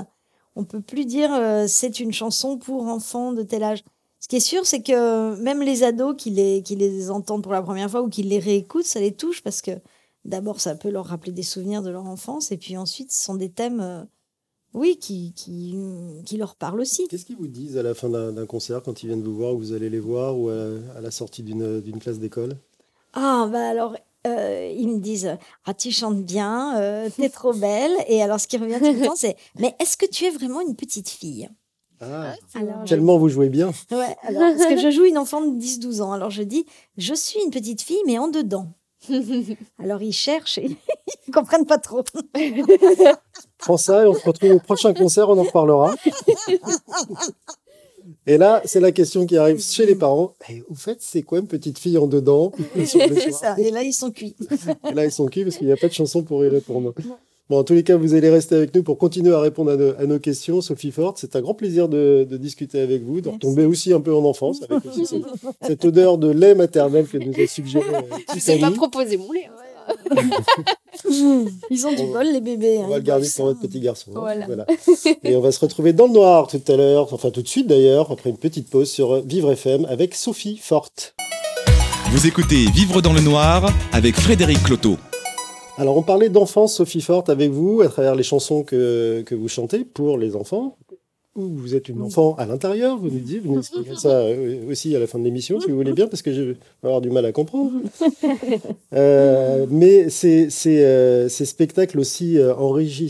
[0.57, 1.31] On peut plus dire
[1.68, 3.85] c'est une chanson pour enfants de tel âge.
[4.18, 7.52] Ce qui est sûr, c'est que même les ados qui les, qui les entendent pour
[7.52, 9.70] la première fois ou qui les réécoutent, ça les touche parce que
[10.24, 13.37] d'abord, ça peut leur rappeler des souvenirs de leur enfance et puis ensuite, ce sont
[13.37, 14.09] des thèmes
[14.74, 15.76] oui, qui, qui,
[16.24, 17.09] qui leur parlent aussi.
[17.09, 19.59] Qu'est-ce qu'ils vous disent à la fin d'un concert quand ils viennent vous voir, ou
[19.59, 22.57] vous allez les voir, ou à, la sortie d'une classe d'école?
[23.14, 27.92] Ah, bah alors, euh, ils me disent Ah, tu chantes bien, euh, t'es trop belle.
[28.09, 30.61] Et alors, ce qui revient tout le temps, c'est Mais est-ce que tu es vraiment
[30.61, 31.48] une petite fille?
[32.00, 33.72] Ah, ah alors, tellement vous jouez bien.
[33.90, 36.12] Ouais, alors, parce que je joue une enfant de 10-12 ans.
[36.12, 38.72] Alors, je dis Je suis une petite fille, mais en dedans.
[39.79, 40.77] Alors ils cherchent et
[41.29, 42.05] ils comprennent pas trop.
[43.59, 45.94] Prends ça et on se retrouve au prochain concert, on en reparlera.
[48.27, 50.35] Et là, c'est la question qui arrive chez les parents.
[50.49, 52.53] Et au fait, c'est quoi une petite fille en dedans?
[53.33, 53.59] Ça.
[53.59, 54.35] Et là, ils sont cuits.
[54.90, 56.94] Et là, ils sont cuits parce qu'il n'y a pas de chanson pour y répondre.
[57.50, 60.04] Bon, en tous les cas, vous allez rester avec nous pour continuer à répondre à,
[60.04, 60.61] nos, questions.
[60.61, 64.14] Sophie Forte, c'est un grand plaisir de, discuter avec vous, de retomber aussi un peu
[64.14, 65.22] en enfance, avec aussi
[65.62, 67.87] cette, odeur de lait maternel que nous a suggéré.
[68.37, 69.46] Je n'ai pas proposé mon lait.
[69.46, 70.14] Hein.
[71.70, 72.78] Ils ont du bol, les bébés.
[72.80, 74.11] On hein, va le garder pour votre petit garçon.
[74.16, 74.40] Hein.
[74.46, 74.66] Voilà.
[75.24, 77.66] Et on va se retrouver dans le noir tout à l'heure, enfin tout de suite
[77.66, 81.14] d'ailleurs, après une petite pause sur Vivre FM avec Sophie Forte.
[82.11, 84.98] Vous écoutez Vivre dans le noir avec Frédéric Cloteau.
[85.79, 89.47] Alors, on parlait d'enfance, Sophie Forte, avec vous, à travers les chansons que, que vous
[89.47, 90.77] chantez pour les enfants.
[91.37, 94.97] Vous êtes une enfant à l'intérieur, vous nous dites, vous nous expliquez ça euh, aussi
[94.97, 97.11] à la fin de l'émission, si vous voulez bien, parce que je vais avoir du
[97.11, 97.71] mal à comprendre.
[98.95, 102.38] Euh, mais ces, ces, euh, ces, spectacles, aussi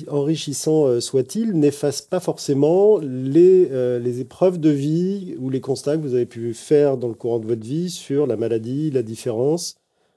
[0.08, 3.68] enrichissants soient-ils, n'effacent pas forcément les,
[4.00, 7.38] les épreuves de vie ou les constats que vous avez pu faire dans le courant
[7.38, 9.76] de votre vie sur la maladie, la différence,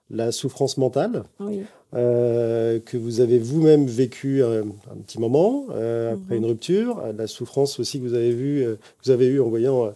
[0.10, 1.24] la souffrance mentale?
[1.40, 1.62] Oui.
[1.94, 4.64] Euh, que vous avez vous-même vécu un,
[5.06, 6.44] petit moment euh, après mhm.
[6.44, 9.94] une rupture, la souffrance aussi que vous avez, vu, euh, vous avez eu en voyant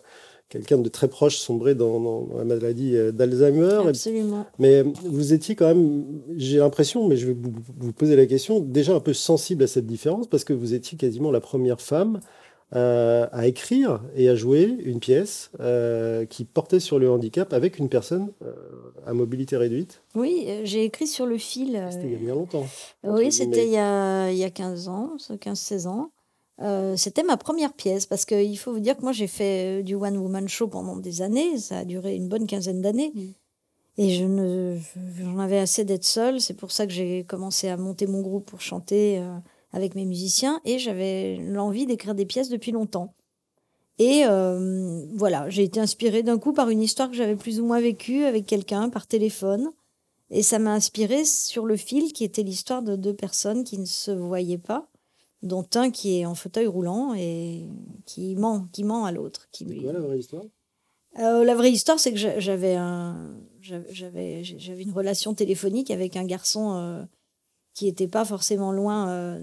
[0.50, 3.88] quelqu'un de très proche sombrer dans, la maladie d'Alzheimer.
[3.88, 4.46] Absolument.
[4.60, 6.04] Mais vous étiez quand même,
[6.36, 7.36] j'ai l'impression, mais je vais
[7.80, 10.98] vous, poser la question, déjà un peu sensible à cette différence parce que vous étiez
[10.98, 12.20] quasiment la première femme
[12.74, 17.78] euh, à écrire et à jouer une pièce euh, qui portait sur le handicap avec
[17.78, 18.54] une personne euh,
[19.06, 20.02] à mobilité réduite.
[20.16, 21.80] Oui, j'ai écrit sur le fil.
[21.92, 22.66] C'était il y a bien longtemps.
[23.04, 26.10] Oui, c'était il, y a, il y a 15 ans, 15-16 ans.
[26.98, 30.18] c'était ma première pièce parce qu'il faut vous dire que moi j'ai fait du one
[30.18, 33.12] woman show pendant des années, ça a duré une bonne quinzaine d'années.
[33.14, 33.22] Mm.
[33.98, 34.78] Et je ne,
[35.22, 36.42] j'en avais assez d'être seule.
[36.42, 39.24] C'est pour ça que j'ai commencé à monter mon groupe pour chanter
[39.76, 43.14] avec mes musiciens et j'avais l'envie d'écrire des pièces depuis longtemps.
[44.00, 47.66] Et euh, voilà, j'ai été inspirée d'un coup par une histoire que j'avais plus ou
[47.66, 49.72] moins vécue avec quelqu'un par téléphone.
[50.32, 53.86] Et ça m'a inspirée sur le fil qui était l'histoire de deux personnes qui ne
[53.86, 54.88] se voyaient pas,
[55.44, 57.68] dont un qui est en fauteuil roulant et
[58.06, 59.48] qui ment, qui ment à l'autre.
[59.52, 60.44] Qui quoi la vraie histoire?
[61.20, 66.26] Euh, La vraie histoire, c'est que j'avais un, j'avais, j'avais une relation téléphonique avec un
[66.26, 67.04] garçon euh,
[67.76, 69.40] qui n'était pas forcément loin euh,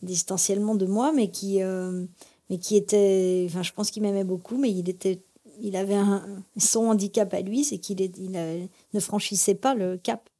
[0.00, 2.06] distanciellement de moi, mais qui, euh,
[2.48, 5.20] mais qui était, enfin, je pense qu'il m'aimait beaucoup, mais il était,
[5.60, 6.24] il avait un,
[6.56, 10.30] son handicap à lui, c'est qu'il il ne franchissait pas le cap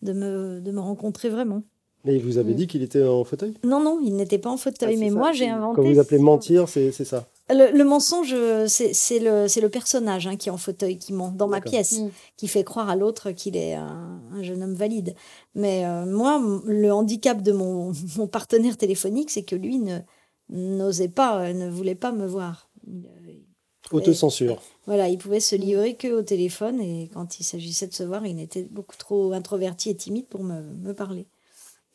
[0.00, 1.62] de me, de me rencontrer vraiment.
[2.04, 2.56] Mais il vous avait mm.
[2.56, 3.54] dit qu'il était en fauteuil?
[3.64, 5.82] Non, non, il n'était pas en fauteuil, ah, mais moi j'ai inventé.
[5.82, 8.34] Quand vous appelez mentir, c'est ça le, mensonge,
[8.66, 12.10] c'est le, le, personnage hein, qui est en fauteuil, qui ment dans ma pièce, mm.
[12.36, 15.14] qui fait croire à l'autre qu'il est un, jeune homme valide.
[15.54, 19.80] Mais euh, moi, le handicap de mon, mon partenaire téléphonique, c'est que lui
[20.48, 22.68] n'osait pas, euh, ne voulait pas me voir.
[23.92, 24.60] Autocensure.
[24.86, 28.26] Voilà, il pouvait se livrer que au téléphone et quand il s'agissait de se voir,
[28.26, 31.26] il était beaucoup trop introverti et timide pour me, me parler.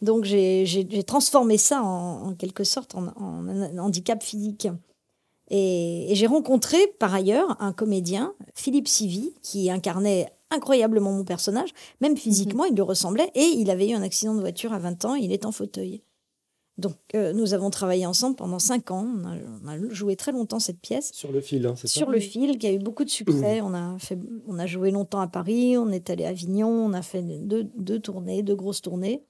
[0.01, 4.67] Donc j'ai transformé ça en, en, quelque sorte en, en un handicap physique.
[5.51, 12.17] Et, j'ai rencontré par ailleurs un comédien, Philippe Sivi, qui incarnait incroyablement mon personnage, même
[12.17, 15.15] physiquement, il lui ressemblait, et il avait eu un accident de voiture à 20 ans,
[15.15, 16.01] il est en fauteuil.
[16.77, 19.05] Donc, euh, nous avons travaillé ensemble pendant 5 ans.
[19.05, 21.11] On a, joué très longtemps cette pièce.
[21.13, 23.61] Sur le fil, hein, c'est ça Sur le fil, qui a eu beaucoup de succès.
[23.61, 26.93] on, a fait, on a joué longtemps à Paris, on est allé à Avignon, on
[26.93, 29.21] a fait deux, deux tournées, deux grosses tournées,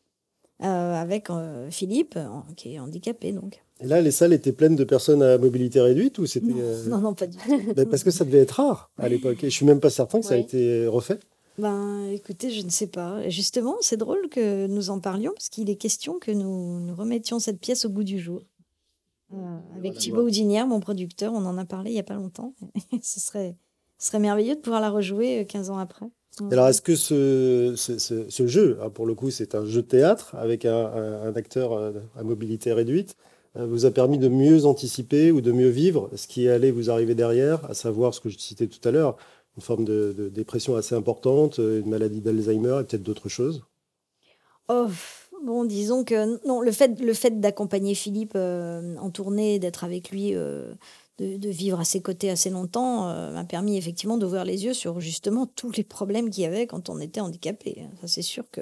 [0.64, 2.18] euh, avec euh, Philippe,
[2.56, 3.64] qui est handicapé donc.
[3.82, 7.00] Et là, les salles étaient pleines de personnes à mobilité réduite ou c'était non, euh,
[7.00, 7.50] non, pas du tout.
[7.76, 9.44] Ben, parce que ça devait être rare à l'époque.
[9.44, 11.20] Et je suis même pas certain que ça a été refait.
[11.58, 13.28] Ben, écoutez, je ne sais pas.
[13.30, 17.40] Justement, c'est drôle que nous en parlions parce qu'il est question que nous, nous remettions
[17.40, 18.42] cette pièce au goût du jour.
[19.34, 22.54] Euh, avec Thibaut Houdinière, mon producteur, on en a parlé il n'y a pas longtemps.
[23.02, 23.56] ce, serait,
[23.98, 26.08] ce serait merveilleux de pouvoir la rejouer 15 ans après.
[26.50, 27.98] Alors, est-ce que ce, ce,
[28.30, 31.74] ce, jeu, hein, pour le coup, c'est un jeu de théâtre avec un, un, acteur
[31.74, 36.10] euh, à mobilité réduite, euh, vous a permis de mieux anticiper ou de mieux vivre
[36.16, 39.18] ce qui allait vous arriver derrière, à savoir ce que je citais tout à l'heure,
[39.58, 43.66] une forme de, dépression assez importante, une maladie d'Alzheimer et peut-être d'autres choses
[44.70, 44.88] Oh,
[45.44, 50.12] bon, disons que non, le fait, le fait d'accompagner Philippe euh, en tournée, d'être avec
[50.12, 50.34] lui
[51.22, 55.00] de, vivre à ses côtés assez longtemps euh, m'a permis effectivement d'ouvrir les yeux sur
[55.00, 57.86] justement tous les problèmes qu'il y avait quand on était handicapé.
[58.02, 58.62] Ça, c'est sûr que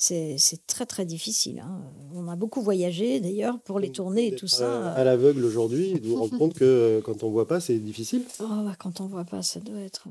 [0.00, 1.60] c'est très très difficile.
[1.60, 1.82] Hein.
[2.14, 4.92] On a beaucoup voyagé d'ailleurs pour les tournées et tout ça.
[4.94, 8.24] À l'aveugle aujourd'hui, vous vous rendez compte que euh, quand on voit pas, c'est difficile
[8.40, 10.08] oh, bah, Quand on voit pas, ça doit être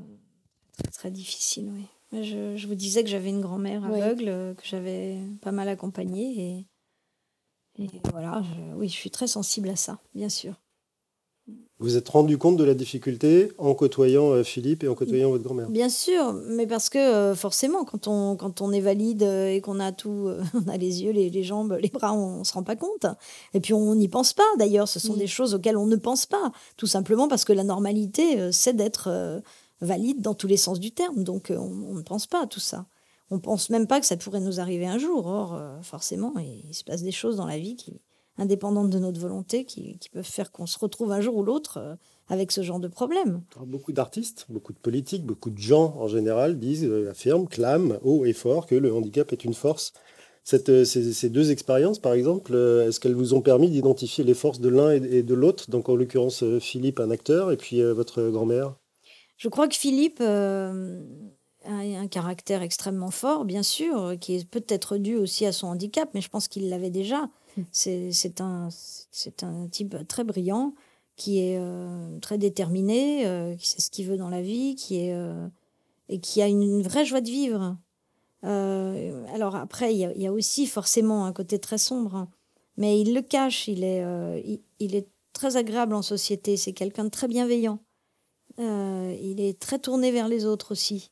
[0.78, 2.22] très, très difficile, oui.
[2.22, 6.66] Je, je, vous disais que j'avais une grand-mère aveugle, euh, que j'avais pas mal accompagnée.
[7.78, 8.42] Et, et voilà,
[8.76, 10.54] oui, je suis très sensible à ça, bien sûr.
[11.80, 15.42] Vous êtes rendu compte de la difficulté en côtoyant euh, Philippe et en côtoyant votre
[15.42, 15.70] grand-mère?
[15.70, 19.62] Bien sûr, mais parce que euh, forcément, quand on, quand on est valide euh, et
[19.62, 22.62] qu'on a tout, on a les yeux, les, jambes, les bras, on ne se rend
[22.62, 23.06] pas compte.
[23.54, 25.18] Et puis on n'y pense pas d'ailleurs, ce sont mm.
[25.18, 29.42] des choses auxquelles on ne pense pas, tout simplement parce que la normalité, c'est d'être
[29.80, 31.24] valide dans tous les sens du terme.
[31.24, 32.84] Donc on, ne pense pas à tout ça.
[33.30, 35.26] On pense même pas que ça pourrait nous arriver un jour.
[35.26, 38.00] Or, forcément, il se passe des choses dans la vie qui,
[38.40, 41.94] indépendantes de notre volonté qui, peuvent faire qu'on se retrouve un jour ou l'autre euh,
[42.28, 43.42] avec ce genre de problème.
[43.66, 48.24] Beaucoup d'artistes, beaucoup de politiques, beaucoup de gens en général disent, euh, affirment, clament haut
[48.24, 49.92] et fort que le handicap est une force.
[50.42, 54.60] Cette, euh, ces, deux expériences, par exemple, est-ce qu'elles vous ont permis d'identifier les forces
[54.60, 58.74] de l'un et de l'autre Donc, en l'occurrence, Philippe, un acteur, et puis votre grand-mère?
[59.36, 60.72] Je crois que Philippe a
[61.66, 66.22] un caractère extrêmement fort, bien sûr, qui est peut-être dû aussi à son handicap, mais
[66.22, 67.28] je pense qu'il l'avait déjà.
[67.72, 68.68] C'est un,
[69.42, 70.74] un type très brillant,
[71.20, 74.96] qui est euh, très déterminé, euh, qui sait ce qu'il veut dans la vie, qui
[75.04, 75.46] est, euh,
[76.08, 77.76] et qui a une, vraie joie de vivre.
[78.42, 82.30] alors après, il y, a aussi forcément un côté très sombre, hein.
[82.78, 84.02] mais il le cache, il est,
[84.78, 87.80] il, est très agréable en société, c'est quelqu'un de très bienveillant.
[88.56, 91.10] il est très tourné vers les autres aussi.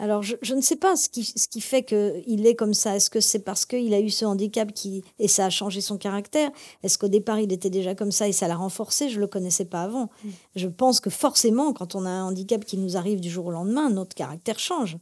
[0.00, 2.94] Alors, je, ne sais pas ce qui, ce qui fait qu'il est comme ça.
[2.94, 5.98] Est-ce que c'est parce qu'il a eu ce handicap qui, et ça a changé son
[5.98, 6.52] caractère?
[6.84, 9.08] Est-ce qu'au départ, il était déjà comme ça et ça l'a renforcé?
[9.08, 10.08] Je ne le connaissais pas avant.
[10.22, 10.28] Mm.
[10.54, 13.50] Je pense que forcément, quand on a un handicap qui nous arrive du jour au
[13.50, 14.98] lendemain, notre caractère change.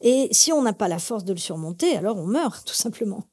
[0.00, 3.24] Et si on n'a pas la force de le surmonter, alors on meurt, tout simplement.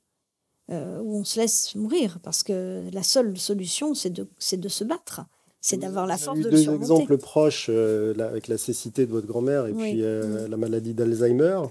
[0.72, 4.84] Euh, ou on se laisse mourir, parce que la seule solution, c'est de, de se
[4.84, 5.22] battre
[5.64, 6.78] c'est d'avoir la force de le surmonter.
[6.78, 10.94] deux exemples proches euh, avec la cécité de votre grand-mère et puis euh, la maladie
[10.94, 11.62] d'Alzheimer.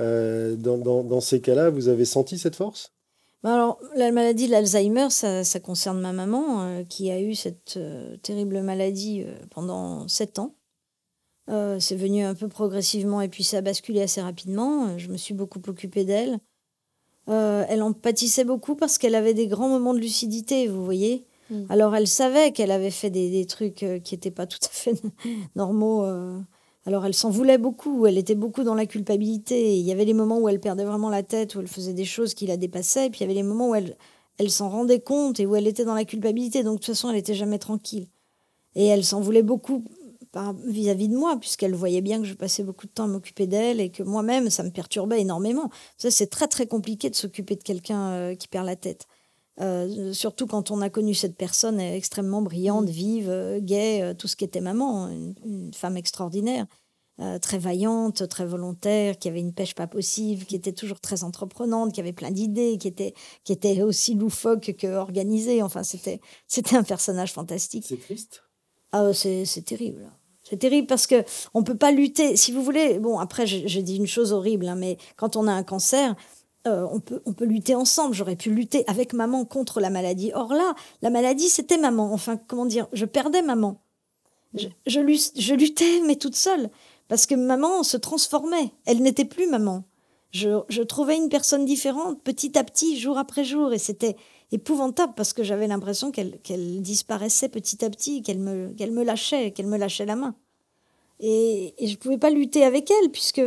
[0.00, 2.92] Euh, dans, dans, ces cas-là, vous avez senti cette force?
[3.44, 7.78] Bah alors, la maladie de l'Alzheimer, ça, ça, concerne ma maman qui a eu cette
[8.22, 10.56] terrible maladie pendant sept ans.
[11.46, 14.98] c'est venu un peu progressivement et puis ça a basculé assez rapidement.
[14.98, 16.40] Je me suis beaucoup occupée d'elle.
[17.28, 21.27] elle en pâtissait beaucoup parce qu'elle avait des grands moments de lucidité, vous voyez.
[21.50, 21.64] Mm.
[21.68, 24.94] Alors elle savait qu'elle avait fait des, trucs euh, qui n'étaient pas tout à fait
[25.56, 26.04] normaux.
[26.04, 26.38] Euh.
[26.86, 29.76] Alors elle s'en voulait beaucoup, elle était beaucoup dans la culpabilité.
[29.76, 32.04] Il y avait les moments où elle perdait vraiment la tête, où elle faisait des
[32.04, 33.96] choses qui la dépassaient, et puis il y avait les moments où elle,
[34.38, 36.62] elle s'en rendait compte et où elle était dans la culpabilité.
[36.62, 38.06] Donc de toute façon, elle n'était jamais tranquille.
[38.74, 39.84] Et elle s'en voulait beaucoup
[40.66, 43.80] vis-à-vis de moi, puisqu'elle voyait bien que je passais beaucoup de temps à m'occuper d'elle
[43.80, 45.70] et que moi-même, ça me perturbait énormément.
[45.96, 49.06] Ça, c'est très très compliqué de s'occuper de quelqu'un euh, qui perd la tête.
[49.60, 52.90] Euh, surtout quand on a connu cette personne extrêmement brillante, mm.
[52.90, 56.66] vive, euh, gaie, euh, tout ce qui était maman, une, femme extraordinaire,
[57.42, 61.92] très vaillante, très volontaire, qui avait une pêche pas possible, qui était toujours très entreprenante,
[61.92, 65.60] qui avait plein d'idées, qui était, qui était aussi loufoque que organisée.
[65.60, 67.86] Enfin, c'était, c'était un personnage fantastique.
[67.88, 68.44] C'est triste?
[68.92, 70.12] Ah, c'est, c'est terrible.
[70.48, 72.36] C'est terrible parce que on peut pas lutter.
[72.36, 75.52] Si vous voulez, bon après je, dis une chose horrible, hein, mais quand on a
[75.52, 76.14] un cancer,
[76.66, 78.14] euh, on, peut, on peut lutter ensemble.
[78.14, 80.32] J'aurais pu lutter avec maman contre la maladie.
[80.34, 82.12] Or là, la maladie, c'était maman.
[82.12, 83.80] Enfin, comment dire, je perdais maman.
[84.54, 86.70] Je, je, luttais, mais toute seule.
[87.06, 88.72] Parce que maman se transformait.
[88.86, 89.84] Elle n'était plus maman.
[90.30, 93.72] Je, trouvais une personne différente petit à petit, jour après jour.
[93.72, 94.16] Et c'était
[94.50, 99.66] épouvantable parce que j'avais l'impression qu'elle disparaissait petit à petit, qu'elle me, me lâchait, qu'elle
[99.66, 100.34] me lâchait la main.
[101.20, 103.42] Et, et je ne pouvais pas lutter avec elle puisque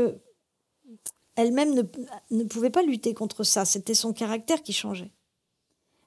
[1.35, 1.83] elle-même ne,
[2.31, 3.65] ne, pouvait pas lutter contre ça.
[3.65, 5.11] C'était son caractère qui changeait.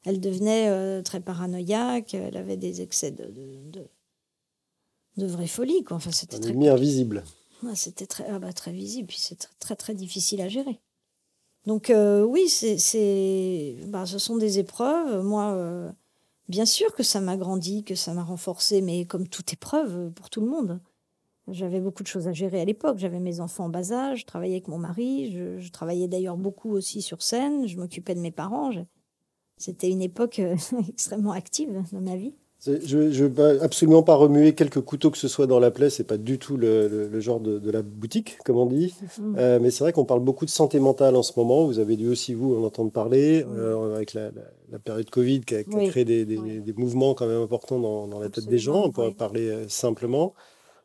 [0.05, 3.87] Elle devenait euh, très paranoïaque, elle avait des excès de, de,
[5.17, 5.83] de, vraie folie.
[5.83, 5.97] Quoi.
[5.97, 7.25] Enfin, c'était invisible.
[7.67, 10.81] Ah, C'était très, ah bah, très visible, puis c'est très, très, très difficile à gérer.
[11.67, 15.25] Donc euh, oui, c'est, c'est, bah, ce sont des épreuves.
[15.25, 15.91] Moi, euh,
[16.49, 20.29] bien sûr que ça m'a grandi, que ça m'a renforcé, mais comme toute épreuve pour
[20.29, 20.81] tout le monde.
[21.49, 22.99] J'avais beaucoup de choses à gérer à l'époque.
[22.99, 26.37] J'avais mes enfants en bas âge, je travaillais avec mon mari, je, je travaillais d'ailleurs
[26.39, 28.71] beaucoup aussi sur scène, je m'occupais de mes parents.
[28.71, 28.81] Je-
[29.59, 30.57] C'était une époque euh,
[30.89, 32.35] extrêmement active dans ma vie.
[32.67, 36.03] Je ne veux absolument pas remuer quelques couteaux que ce soit dans la plaie, c'est
[36.05, 38.95] pas du tout le, le- le genre de, de la boutique, comme on dit.
[39.19, 39.35] Mm.
[39.37, 41.67] Euh, mais c'est vrai qu'on parle beaucoup de santé mentale en ce moment.
[41.67, 45.41] Vous avez dû aussi, vous, en entendre parler, euh, avec la, la- la période Covid
[45.43, 45.89] qui a, qui a Oui.
[45.89, 46.61] créé des, des- Oui.
[46.63, 49.15] des mouvements quand même importants dans, dans la tête des gens, pourrait oui.
[49.15, 50.33] parler simplement.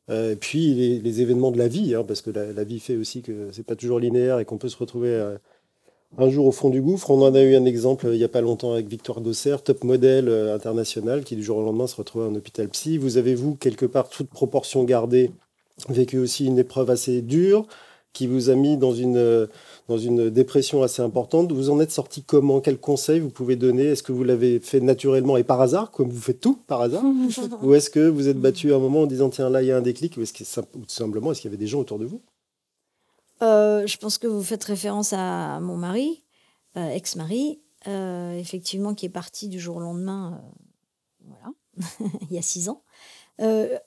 [0.09, 2.95] Euh, puis les, les événements de la vie, hein, parce que la, la vie fait
[2.95, 5.37] aussi que c'est pas toujours linéaire et qu'on peut se retrouver euh,
[6.17, 7.11] un jour au fond du gouffre.
[7.11, 9.57] On en a eu un exemple euh, il y a pas longtemps avec Victoire Dosser,
[9.63, 12.97] top modèle euh, international, qui du jour au lendemain se retrouvait en hôpital psy.
[12.97, 15.31] Vous avez, vous, quelque part, toute proportion gardée,
[15.89, 17.67] vécu aussi une épreuve assez dure
[18.11, 19.45] qui vous a mis dans une, euh,
[19.89, 21.51] dans une dépression assez importante.
[21.51, 22.61] Vous en êtes sorti comment?
[22.61, 23.85] Quels conseils vous pouvez donner?
[23.85, 27.03] Est-ce que vous l'avez fait naturellement et par hasard, comme vous faites tout par hasard?
[27.63, 29.71] Ou est-ce que vous êtes battu à un moment en disant, tiens, là, il y
[29.71, 30.15] a un déclic?
[30.17, 32.05] Ou, est-ce que, sim- ou tout simplement, est-ce qu'il y avait des gens autour de
[32.05, 32.21] vous?
[33.41, 36.23] Euh, je pense que vous faites référence à mon mari,
[36.77, 40.41] euh, ex-mari, euh, effectivement, qui est parti du jour au lendemain,
[41.25, 41.53] voilà,
[42.29, 42.83] il y a six ans.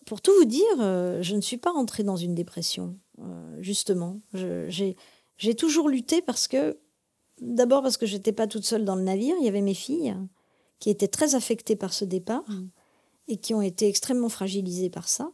[0.07, 4.21] Pour tout vous dire, je ne suis pas rentrée dans une dépression, euh, justement.
[4.33, 4.97] Je- J'ai
[5.39, 6.79] j'ai toujours lutté parce que,
[7.41, 10.15] d'abord parce que j'étais pas toute seule dans le navire, il y avait mes filles
[10.79, 12.69] qui étaient très affectées par ce départ Mm.
[13.29, 15.31] et qui ont été extrêmement fragilisées par ça.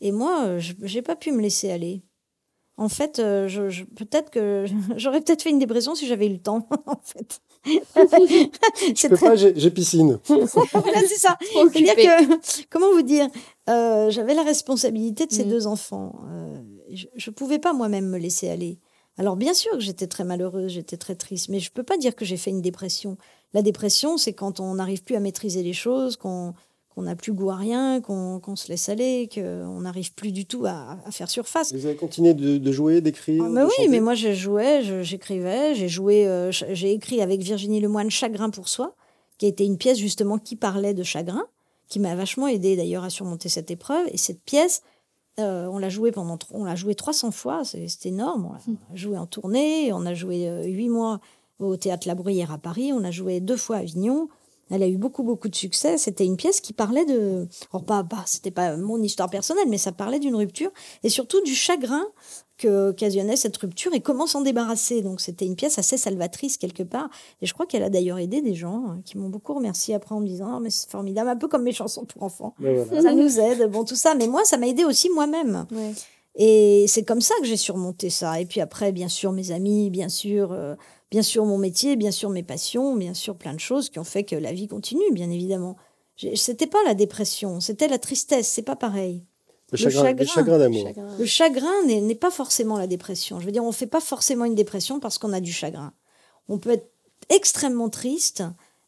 [0.00, 2.02] Et moi, euh, je n'ai pas pu me laisser aller.
[2.76, 4.64] En fait, euh, je, je- peut-être que
[4.96, 7.40] j'aurais peut-être fait une dépression si j'avais eu le temps, en fait.
[7.64, 10.18] Je C'est peux très- pas, j'ai j'ai piscine.
[10.26, 10.46] voilà,
[11.08, 11.38] c'est ça.
[11.40, 13.26] C'est-à-dire que, comment vous dire,
[13.70, 15.48] euh, j'avais la responsabilité de ces Mm.
[15.48, 16.20] deux enfants.
[16.30, 16.56] Euh,
[16.90, 18.78] je ne pouvais pas moi-même me laisser aller.
[19.16, 22.16] Alors bien sûr que j'étais très malheureuse, j'étais très triste, mais je peux pas dire
[22.16, 23.16] que j'ai fait une dépression.
[23.52, 26.54] La dépression, c'est quand on n'arrive plus à maîtriser les choses, qu'on
[26.94, 30.46] qu'on n'a plus goût à rien, qu'on qu'on se laisse aller, qu'on n'arrive plus du
[30.46, 31.72] tout à, à faire surface.
[31.72, 35.74] Vous avez continué de, de jouer, d'écrire Ah, oui, chanter mais moi je jouais, j'écrivais,
[35.74, 38.94] j'ai joué, euh, j'ai écrit avec Virginie Lemoine Chagrin pour soi,
[39.38, 41.44] qui a été une pièce justement qui parlait de chagrin,
[41.88, 44.06] qui m'a vachement aidé d'ailleurs à surmonter cette épreuve.
[44.12, 44.82] Et cette pièce,
[45.40, 48.46] euh, on l'a jouée pendant, on l'a jouée 300 fois, c'est énorme.
[48.46, 51.20] On l'a jouée en tournée, on a joué euh, huit mois
[51.58, 54.28] au théâtre La Bruyère à Paris, on a joué deux fois à Avignon.
[54.70, 55.98] Elle a eu beaucoup, beaucoup de succès.
[55.98, 57.46] C'était une pièce qui parlait de.
[57.72, 60.70] Alors, pas, pas, c'était pas mon histoire personnelle, mais ça parlait d'une rupture
[61.02, 62.06] et surtout du chagrin
[62.56, 65.02] que occasionnait cette rupture et comment s'en débarrasser.
[65.02, 67.08] Donc, c'était une pièce assez salvatrice quelque part.
[67.42, 70.14] Et je crois qu'elle a d'ailleurs aidé des gens hein, qui m'ont beaucoup remercié après
[70.14, 72.54] en me disant Ah, mais c'est formidable, un peu comme mes chansons pour enfants.
[72.58, 72.84] Voilà.
[73.02, 74.14] Ça nous aide, bon, tout ça.
[74.14, 75.66] Mais moi, ça m'a aidé aussi moi-même.
[75.72, 75.92] Ouais.
[76.36, 78.40] Et c'est comme ça que j'ai surmonté ça.
[78.40, 80.74] Et puis après, bien sûr, mes amis, bien sûr, euh,
[81.10, 84.04] bien sûr mon métier, bien sûr mes passions, bien sûr plein de choses qui ont
[84.04, 85.76] fait que la vie continue, bien évidemment.
[86.34, 89.24] C'était pas la dépression, c'était la tristesse, c'est pas pareil.
[89.74, 90.34] Le chagrin, le chagrin.
[90.34, 90.88] chagrin d'amour.
[91.18, 93.40] Le chagrin n'est pas forcément la dépression.
[93.40, 95.92] Je veux dire, on fait pas forcément une dépression parce qu'on a du chagrin.
[96.48, 96.88] On peut être
[97.28, 98.44] extrêmement triste,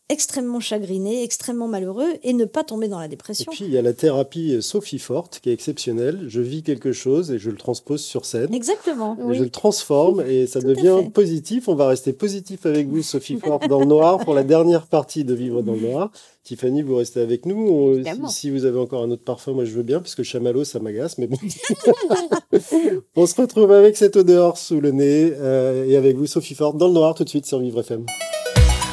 [0.09, 3.51] extrêmement chagriné, extrêmement malheureux et ne pas tomber dans la Et dépression.
[3.53, 6.25] puis il y a la thérapie euh, Sophie Forte qui est exceptionnelle.
[6.29, 8.55] Je vis quelque chose et je le transpose sur scène.
[8.55, 9.17] Exactement.
[9.31, 11.69] Et je le transforme et ça Tout devient positif.
[11.69, 15.25] On va rester positif avec vous, Sophie Forte, dans le noir pour la dernière partie
[15.25, 16.11] de Vivre dans le noir.
[16.45, 17.57] Tiffany, vous restez avec nous.
[17.69, 20.63] On- si, vous avez encore un autre parfum, moi je veux bien parce que chamallow
[20.63, 21.19] ça m'agace.
[21.19, 21.37] Mais bon.
[23.17, 26.77] On se retrouve avec cette odeur sous le nez euh, et avec vous, Sophie Forte,
[26.77, 28.07] dans le noir tout de suite sur Vivre FM.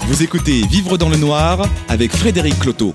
[0.05, 2.93] Vous écoutez Vivre dans le noir avec Frédéric Cloteau.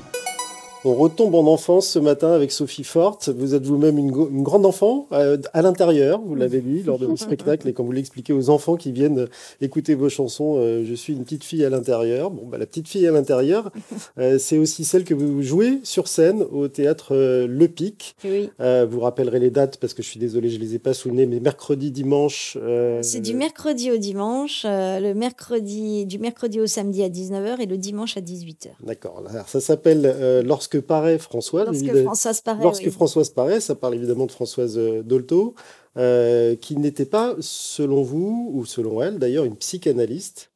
[0.84, 3.30] On retombe en enfance ce matin avec Sophie Forte.
[3.30, 7.16] Vous êtes vous-même une, grande enfant euh, à l'intérieur, vous l'avez dit lors de vos
[7.16, 9.26] spectacles et quand vous l'expliquez aux enfants qui viennent
[9.60, 12.30] écouter vos chansons, euh, je suis une petite fille à l'intérieur.
[12.30, 13.72] Bon, bah, la petite fille à l'intérieur,
[14.18, 18.14] euh, c'est aussi celle que vous jouez sur scène au théâtre Le Pic.
[18.24, 18.50] Oui.
[18.58, 21.16] Vous rappellerez les dates parce que je suis désolé, je les ai pas sous le
[21.16, 22.56] nez, mais mercredi, dimanche.
[23.02, 27.76] C'est du mercredi au dimanche, le mercredi, du mercredi au samedi à 19h et le
[27.76, 28.68] dimanche à 18h.
[28.82, 29.22] D'accord.
[29.28, 30.42] Alors, ça s'appelle euh,
[30.78, 31.66] Lorsque paraît Françoise.
[31.66, 32.04] Lorsque évidemment.
[32.06, 32.62] Françoise paraît.
[32.62, 32.90] Lorsque oui.
[32.90, 35.54] Françoise paraît, ça parle évidemment de Françoise euh, Dolto,
[35.96, 40.50] euh, qui n'était pas, selon vous, ou selon elle d'ailleurs, une psychanalyste,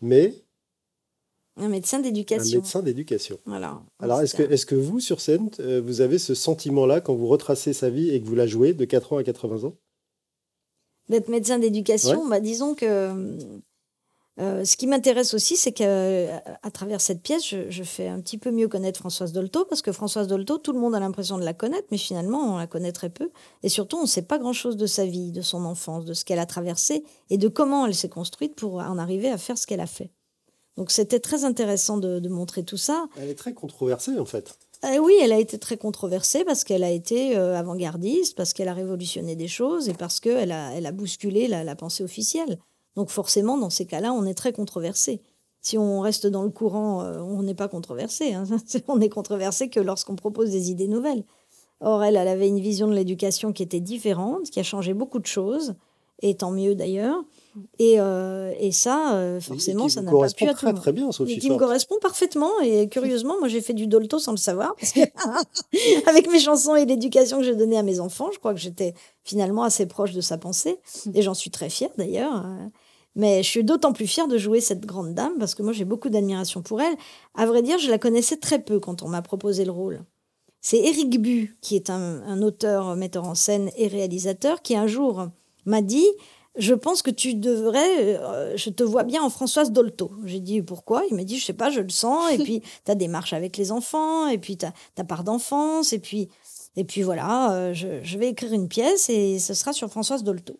[0.00, 0.34] mais
[1.56, 2.58] Un médecin un d'éducation.
[2.58, 3.38] médecin d'éducation.
[3.46, 3.80] Voilà.
[4.00, 7.26] Alors, est-ce que, est que vous, sur scène, euh, vous avez ce sentiment-là quand vous
[7.28, 9.74] retracez sa vie et que vous la jouez de 4 ans à 80 ans?
[11.08, 13.36] D'être médecin d'éducation, bah, disons que.
[14.40, 18.20] Euh, ce qui m'intéresse aussi, c'est qu'à à travers cette pièce, je, je, fais un
[18.20, 21.38] petit peu mieux connaître Françoise Dolto, parce que Françoise Dolto, tout le monde a l'impression
[21.38, 23.30] de la connaître, mais finalement, on la connaît très peu.
[23.62, 26.24] Et surtout, on ne sait pas grand-chose de sa vie, de son enfance, de ce
[26.24, 29.68] qu'elle a traversé et de comment elle s'est construite pour en arriver à faire ce
[29.68, 30.10] qu'elle a fait.
[30.76, 33.06] Donc c'était très intéressant de, de, montrer tout ça.
[33.16, 34.58] Elle est très controversée, en fait.
[34.84, 38.68] Euh, oui, elle a été très controversée parce qu'elle a été euh, avant-gardiste, parce qu'elle
[38.68, 42.58] a révolutionné des choses et parce qu'elle a, elle a bousculé la, la pensée officielle.
[42.96, 45.20] Donc forcément, dans ces cas-là, on est très controversé.
[45.60, 48.34] Si on reste dans le courant, euh, on n'est pas controversé.
[48.34, 48.44] Hein.
[48.88, 51.24] on est controversé que lorsqu'on propose des idées nouvelles.
[51.80, 55.18] Or, elle, elle avait une vision de l'éducation qui était différente, qui a changé beaucoup
[55.18, 55.74] de choses,
[56.22, 57.24] et tant mieux d'ailleurs.
[57.78, 60.54] Et, euh, et ça, euh, forcément, ça n'a pas pu être.
[60.54, 61.38] très, très bien, Sophie.
[61.38, 62.50] Qui me correspond parfaitement.
[62.62, 64.74] Et curieusement, moi, j'ai fait du dolto sans le savoir.
[64.76, 65.00] Parce que,
[66.10, 68.94] avec mes chansons et l'éducation que j'ai donnée à mes enfants, je crois que j'étais
[69.22, 70.78] finalement assez proche de sa pensée.
[71.14, 72.44] Et j'en suis très fière d'ailleurs.
[73.16, 75.84] Mais je suis d'autant plus fière de jouer cette grande dame parce que moi, j'ai
[75.84, 76.94] beaucoup d'admiration pour elle.
[77.34, 80.04] À vrai dire, je la connaissais très peu quand on m'a proposé le rôle.
[80.60, 84.86] C'est Éric Bu, qui est un, un auteur, metteur en scène et réalisateur, qui un
[84.86, 85.28] jour
[85.66, 86.06] m'a dit
[86.56, 90.12] je pense que tu devrais, euh, je te vois bien en Françoise Dolto.
[90.24, 91.02] J'ai dit pourquoi?
[91.10, 92.30] Il m'a dit, je sais pas, je le sens.
[92.32, 95.24] Et puis, tu as des marches avec les enfants, et puis tu as ta part
[95.24, 96.28] d'enfance, et puis,
[96.76, 100.24] et puis voilà, euh, je, je, vais écrire une pièce et ce sera sur Françoise
[100.24, 100.58] Dolto.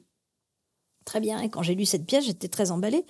[1.05, 1.41] Très bien.
[1.41, 3.05] Et quand j'ai lu cette pièce, j'étais très emballée.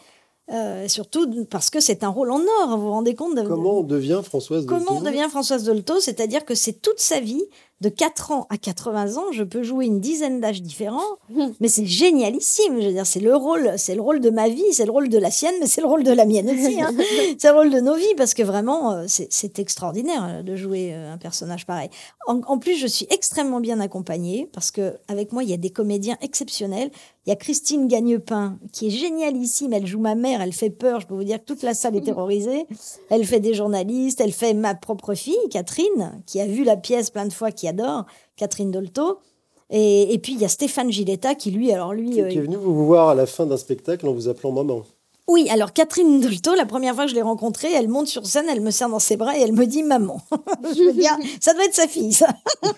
[0.52, 3.78] Euh, surtout parce que c'est un rôle en or, vous vous rendez compte de, Comment
[3.78, 4.84] on devient Françoise Dolto?
[4.84, 6.00] Comment on devient Françoise Dolto?
[6.00, 7.42] C'est-à-dire que c'est toute sa vie
[7.84, 11.18] de 4 ans à 80 ans, je peux jouer une dizaine d'âges différents,
[11.60, 12.80] mais c'est génialissime.
[12.80, 15.10] Je veux dire, c'est le rôle, c'est le rôle de ma vie, c'est le rôle
[15.10, 16.80] de la sienne, mais c'est le rôle de la mienne aussi.
[16.80, 16.92] Hein.
[17.38, 20.94] c'est le rôle de nos vies parce que vraiment, euh, c'est extraordinaire euh, de jouer
[20.94, 21.90] euh, un personnage pareil.
[22.26, 25.58] En, en, plus, je suis extrêmement bien accompagnée parce que avec moi, il y a
[25.58, 26.90] des comédiens exceptionnels.
[27.26, 29.72] Il y a Christine Gagnepin qui est génialissime.
[29.72, 31.00] Elle joue ma mère, elle fait peur.
[31.00, 32.66] Je peux vous dire que toute la salle est terrorisée.
[33.10, 37.10] Elle fait des journalistes, elle fait ma propre fille, Catherine, qui a vu la pièce
[37.10, 37.66] plein de fois, qui
[38.36, 39.18] Catherine Dolto.
[39.70, 42.10] Et, et puis il y a Stéphane Giletta qui lui, alors lui.
[42.10, 44.52] Qui, euh, qui est venu vous voir à la fin d'un spectacle en vous appelant
[44.52, 44.84] maman.
[45.26, 48.44] Oui, alors Catherine Dolto, la première fois que je l'ai rencontrée, elle monte sur scène,
[48.50, 50.20] elle me serre dans ses bras et elle me dit maman.
[50.62, 52.28] je veux dire, ça doit être sa fille, ça.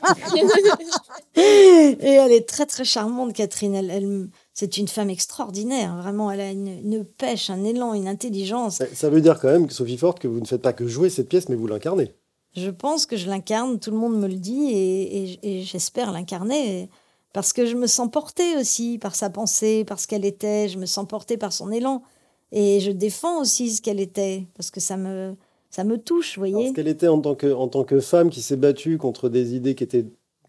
[1.37, 3.75] et elle est très très charmante, Catherine.
[3.75, 6.31] Elle, elle c'est une femme extraordinaire, vraiment.
[6.31, 8.81] Elle a une, une, pêche, un élan, une intelligence.
[8.95, 11.29] Ça veut dire quand même, Sophie Forte, que vous ne faites pas que jouer cette
[11.29, 12.15] pièce, mais vous l'incarnez.
[12.57, 16.11] Je pense que je l'incarne, tout le monde me le dit, et, et, et j'espère
[16.11, 16.89] l'incarner.
[17.33, 20.79] Parce que je me sens portée aussi par sa pensée, par ce qu'elle était, je
[20.79, 22.03] me sens portée par son élan.
[22.53, 25.37] Et je défends aussi ce qu'elle était, parce que ça me,
[25.69, 26.55] ça me touche, vous voyez.
[26.55, 29.29] Alors, ce qu'elle était en tant, que, en tant que femme qui s'est battue contre
[29.29, 30.07] des idées qui étaient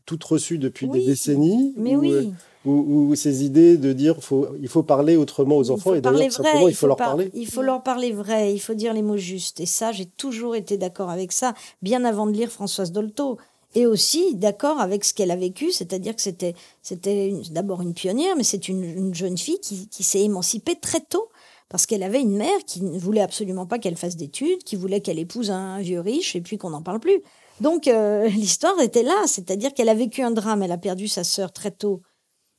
[0.07, 1.73] toutes reçues depuis oui, des décennies.
[1.77, 2.33] Mais ou, oui.
[2.65, 6.31] euh, ou, ces idées de dire faut, il faut parler autrement aux enfants et d'ailleurs
[6.31, 7.29] simplement il faut, faut leur par parler.
[7.35, 9.59] Il faut leur parler vrai, il faut dire les mots justes.
[9.59, 11.53] Et ça, j'ai toujours été d'accord avec ça,
[11.83, 13.37] bien avant de lire Françoise Dolto.
[13.75, 18.35] Et aussi d'accord avec ce qu'elle a vécu, c'est-à-dire que c'était c'était d'abord une pionnière,
[18.37, 21.27] mais c'est une, une, jeune fille qui, qui s'est émancipée très tôt
[21.69, 25.01] parce qu'elle avait une mère qui ne voulait absolument pas qu'elle fasse d'études, qui voulait
[25.01, 27.21] qu'elle épouse un vieux riche et puis qu'on n'en parle plus.
[27.61, 31.23] Donc euh, l'histoire était là, c'est-à-dire qu'elle a vécu un drame, elle a perdu sa
[31.23, 32.01] sœur très tôt.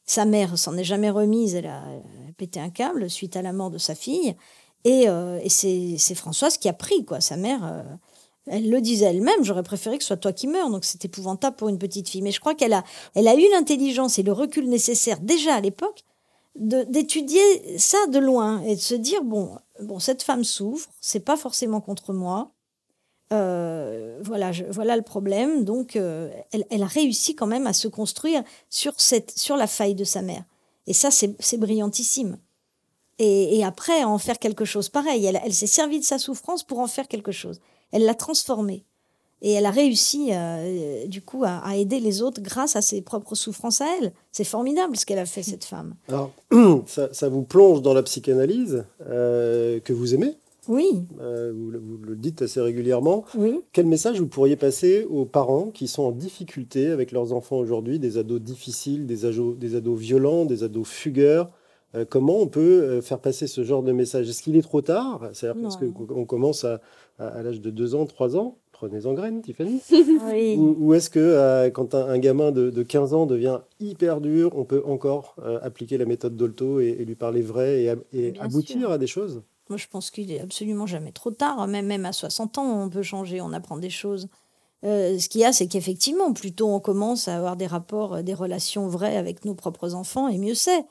[0.05, 1.85] Sa mère s'en est jamais remise, elle a,
[2.37, 4.35] pété un câble suite à la mort de sa fille.
[4.85, 7.21] Et, euh, et c'est Françoise qui a pris, quoi.
[7.21, 7.83] Sa mère, euh,
[8.47, 10.71] elle le disait elle-même, j'aurais préféré que ce soit toi qui meurs.
[10.71, 12.23] Donc c'est épouvantable pour une petite fille.
[12.23, 12.85] Mais je crois qu'elle a,
[13.15, 16.05] elle a eu l'intelligence et le recul nécessaire déjà à l'époque
[16.59, 21.37] d'étudier ça de loin et de se dire bon, bon cette femme souffre, c'est pas
[21.37, 22.53] forcément contre moi.
[23.33, 25.65] Euh, voilà, voilà le problème.
[25.65, 26.31] Donc, euh,
[26.71, 30.23] elle, a réussi quand même à se construire sur, cette, sur la faille de sa
[30.23, 30.45] mère.
[30.87, 32.39] Et ça, c'est brillantissime.
[33.19, 35.27] Et, et, après, en faire quelque chose pareil.
[35.27, 37.61] Elle, s'est servie de sa souffrance pour en faire quelque chose.
[37.93, 38.85] Elle l'a transformée.
[39.41, 43.35] Et elle a réussi, euh, du coup, à, aider les autres grâce à ses propres
[43.35, 44.13] souffrances à elle.
[44.33, 45.95] C'est formidable ce qu'elle a fait, cette femme.
[46.09, 46.33] Alors,
[46.87, 50.35] ça, ça, vous plonge dans la psychanalyse que vous aimez
[50.69, 51.05] oui.
[51.21, 53.25] Euh, vous, vous, le dites assez régulièrement.
[53.37, 53.61] Oui.
[53.73, 57.99] Quel message vous pourriez passer aux parents qui sont en difficulté avec leurs enfants aujourd'hui,
[57.99, 61.51] des ados difficiles, des ados, des ados violents, des ados fugueurs?
[61.95, 64.29] Euh, Comment on peut euh, faire passer ce genre de message?
[64.29, 65.29] Est-ce qu'il est trop tard?
[65.33, 66.81] C'est-à-dire parce qu'on commence à,
[67.19, 69.81] à, à l'âge de 2 ans, 3 ans Prenez en graine, Tiffany.
[69.91, 70.55] oui.
[70.57, 74.21] Ou, ou est-ce que euh, quand un, un, gamin de, de, 15 ans devient hyper
[74.21, 77.95] dur, on peut encore euh, appliquer la méthode Dolto et, et, lui parler vrai et,
[78.13, 78.91] et aboutir sûr.
[78.93, 79.43] à des choses?
[79.69, 81.67] Moi, je pense qu'il est absolument jamais trop tard.
[81.67, 84.29] Même, même à 60 ans, on peut changer, on apprend des choses.
[84.85, 88.23] Euh, ce qu'il y a, c'est qu'effectivement, plus tôt on commence à avoir des rapports,
[88.23, 90.85] des relations vraies avec nos propres enfants, et mieux c'est.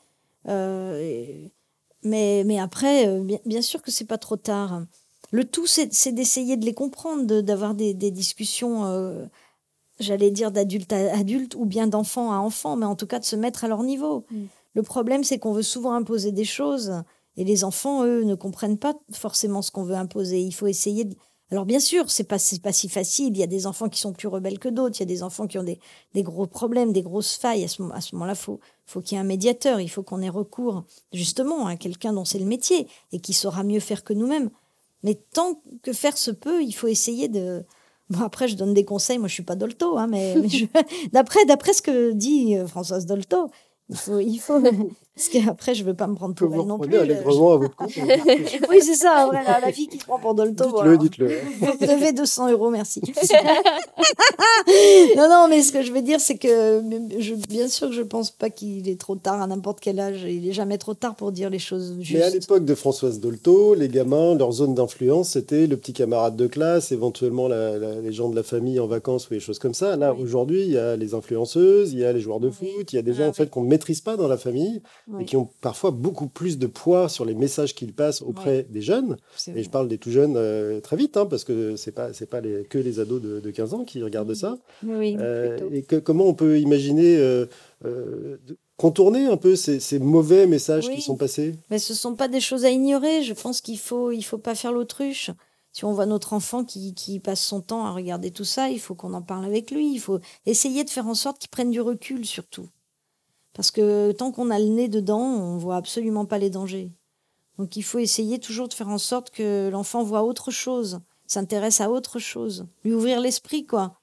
[0.48, 1.48] Euh,
[2.04, 4.82] Mais, mais après, euh, bien, bien sûr que c'est pas trop tard.
[5.32, 9.26] Le tout, c'est d'essayer de les comprendre, de- d'avoir des, des discussions, euh,
[9.98, 13.24] j'allais dire d'adulte à adulte ou bien d'enfant à enfant, mais en tout cas de
[13.24, 14.24] se mettre à leur niveau.
[14.30, 14.44] Mm.
[14.74, 17.02] Le problème, c'est qu'on veut souvent imposer des choses
[17.38, 20.40] et les enfants, eux, ne comprennent pas forcément ce qu'on veut imposer.
[20.42, 21.14] Il faut essayer de...
[21.50, 23.28] Alors bien sûr, c'est pas, pas si facile.
[23.28, 24.96] Il y a des enfants qui sont plus rebelles que d'autres.
[24.98, 25.78] Il y a des enfants qui ont des,
[26.12, 27.64] des gros problèmes, des grosses failles.
[27.64, 29.80] À ce, moment- à ce moment-là, faut, faut qu'il y ait un médiateur.
[29.80, 30.84] Il faut qu'on ait recours
[31.14, 34.50] justement à quelqu'un dont c'est le métier et qui saura mieux faire que nous-mêmes.
[35.04, 37.64] Mais tant que faire se peut, il faut essayer de.
[38.10, 39.18] Bon, après, je donne des conseils.
[39.18, 40.66] Moi, je suis pas Dolto, hein, mais, mais je-
[41.12, 43.48] d'après, d'après ce que dit euh, Françoise Dolto,
[43.88, 44.60] il faut, il faut.
[45.18, 46.96] Parce qu'après, je veux pas me prendre pour elle non plus.
[46.96, 47.90] allègrement à votre compte.
[48.70, 49.26] Oui, c'est ça.
[49.28, 50.64] voilà, la fille qui prend pour Dolto.
[50.64, 51.28] Dites-le, dites-le.
[51.60, 53.00] Vous devez 200 euros, merci.
[55.16, 56.80] non, non, mais ce que je veux dire, c'est que
[57.18, 60.22] je, bien sûr que je pense pas qu'il est trop tard à n'importe quel âge.
[60.28, 62.40] Il est jamais trop tard pour dire les choses Mais à justes.
[62.40, 66.92] l'époque de Françoise Dolto, les gamins, leur zone d'influence, c'était le petit camarade de classe,
[66.92, 69.96] éventuellement la- la- les gens de la famille en vacances ou des choses comme ça.
[69.96, 70.22] Là, Oui.
[70.22, 72.54] aujourd'hui, il y a les influenceuses, il y a les joueurs de Oui.
[72.76, 74.36] foot, il y a des gens Ah en fait qu'on ne maîtrise pas dans la
[74.36, 74.80] famille
[75.10, 78.64] Oui, et qui ont parfois beaucoup plus de poids sur les messages qu'ils passent auprès
[78.68, 79.16] des jeunes.
[79.54, 82.26] Et je parle des tout jeunes euh, très vite, hein, parce que c'est pas c'est
[82.28, 84.58] pas les, que les ados de, de 15 ans qui regardent ça.
[84.86, 87.46] Euh, et que- comment on peut imaginer euh,
[87.84, 90.96] euh, de- contourner un peu ces, ces mauvais messages Oui.
[90.96, 91.54] qui sont passés?
[91.70, 93.22] Mais ce sont pas des choses à ignorer.
[93.22, 95.30] Je pense qu'il faut, il faut pas faire l'autruche.
[95.72, 98.80] Si on voit notre enfant qui, qui passe son temps à regarder tout ça, il
[98.80, 99.92] faut qu'on en parle avec lui.
[99.92, 102.66] Il faut essayer de faire en sorte qu'il prenne du recul surtout.
[103.58, 106.92] Parce que tant qu'on a le nez dedans, on voit absolument pas les dangers.
[107.58, 111.80] Donc il faut essayer toujours de faire en sorte que l'enfant voit autre chose, s'intéresse
[111.80, 113.94] à autre chose, lui ouvrir l'esprit quoi.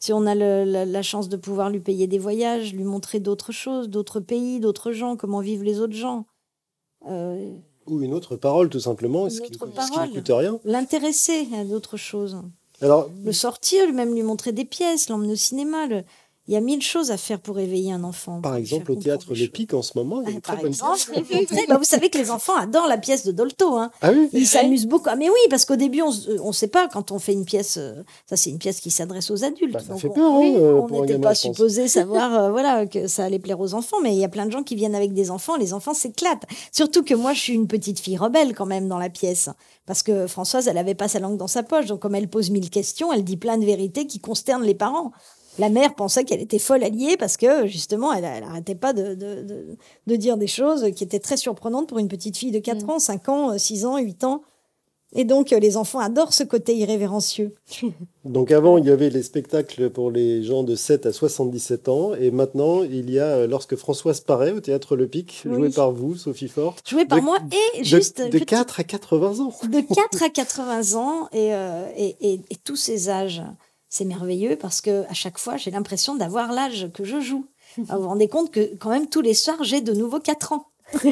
[0.00, 3.20] Si on a le- la, la chance de pouvoir lui payer des voyages, lui montrer
[3.20, 6.26] d'autres choses, d'autres pays, d'autres gens, comment vivent les autres gens.
[7.08, 7.52] Euh,
[7.86, 10.08] Ou une autre parole, tout simplement, Une ce qui autre ne ce qui parole.
[10.10, 10.58] ne coûte rien.
[10.64, 12.36] l'intéresser à d'autres choses.
[12.80, 15.86] Alors, Le sortir, lui même lui montrer des pièces, l'emmener au cinéma.
[15.86, 16.02] le-
[16.48, 18.40] Il y a mille choses à faire pour éveiller un enfant.
[18.40, 20.34] par exemple, au théâtre Le Pic, en ce moment, il y a choses.
[20.34, 23.26] une Ah, très Par bonne exemple, bah, vous savez que les enfants adorent la pièce
[23.26, 23.76] de Dolto.
[23.76, 23.90] Hein.
[24.00, 25.08] Ah oui Ils s'amusent beaucoup.
[25.10, 27.76] Ah, mais oui, parce qu'au début, on ne sait pas quand on fait une pièce.
[27.76, 29.74] euh, ça, c'est une pièce qui s'adresse aux adultes.
[29.74, 32.86] Bah, ça Donc, fait on- peur, hein, euh, on n'était pas supposé savoir euh, voilà,
[32.86, 34.94] que ça allait plaire aux enfants, mais il y a plein de gens qui viennent
[34.94, 35.56] avec des enfants.
[35.56, 36.44] Les enfants s'éclatent.
[36.72, 39.50] Surtout que moi, je suis une petite fille rebelle quand même dans la pièce.
[39.84, 41.84] Parce que Françoise, elle n'avait pas sa langue dans sa poche.
[41.86, 45.12] Donc, comme elle pose mille questions, elle dit plein de vérités qui consternent les parents.
[45.58, 49.42] La mère pensait qu'elle était folle alliée parce que justement, elle n'arrêtait pas de, de,
[49.42, 52.84] de, de dire des choses qui étaient très surprenantes pour une petite fille de 4
[52.86, 52.90] Mm.
[52.90, 54.42] ans, 5 ans, 6 ans, 8 ans.
[55.14, 57.54] Et donc, euh, les enfants adorent ce côté irrévérencieux.
[58.26, 62.14] Donc avant, il y avait les spectacles pour les gens de 7 à 77 ans.
[62.14, 65.54] Et maintenant, il y a euh, Lorsque Françoise paraît au Théâtre Le Pic, Oui.
[65.54, 66.86] joué par vous, Sophie Forte.
[66.86, 67.38] Joué par De- moi
[67.74, 69.54] et De, juste de petit- 4 à 80 ans.
[69.66, 73.42] de 4 à 80 ans et, euh, et, et, et tous ces âges.
[73.88, 77.46] C'est merveilleux parce que à chaque fois, j'ai l'impression d'avoir l'âge que je joue.
[77.76, 80.52] Alors, vous vous rendez compte que quand même tous les soirs, j'ai de nouveau 4
[80.52, 80.66] ans.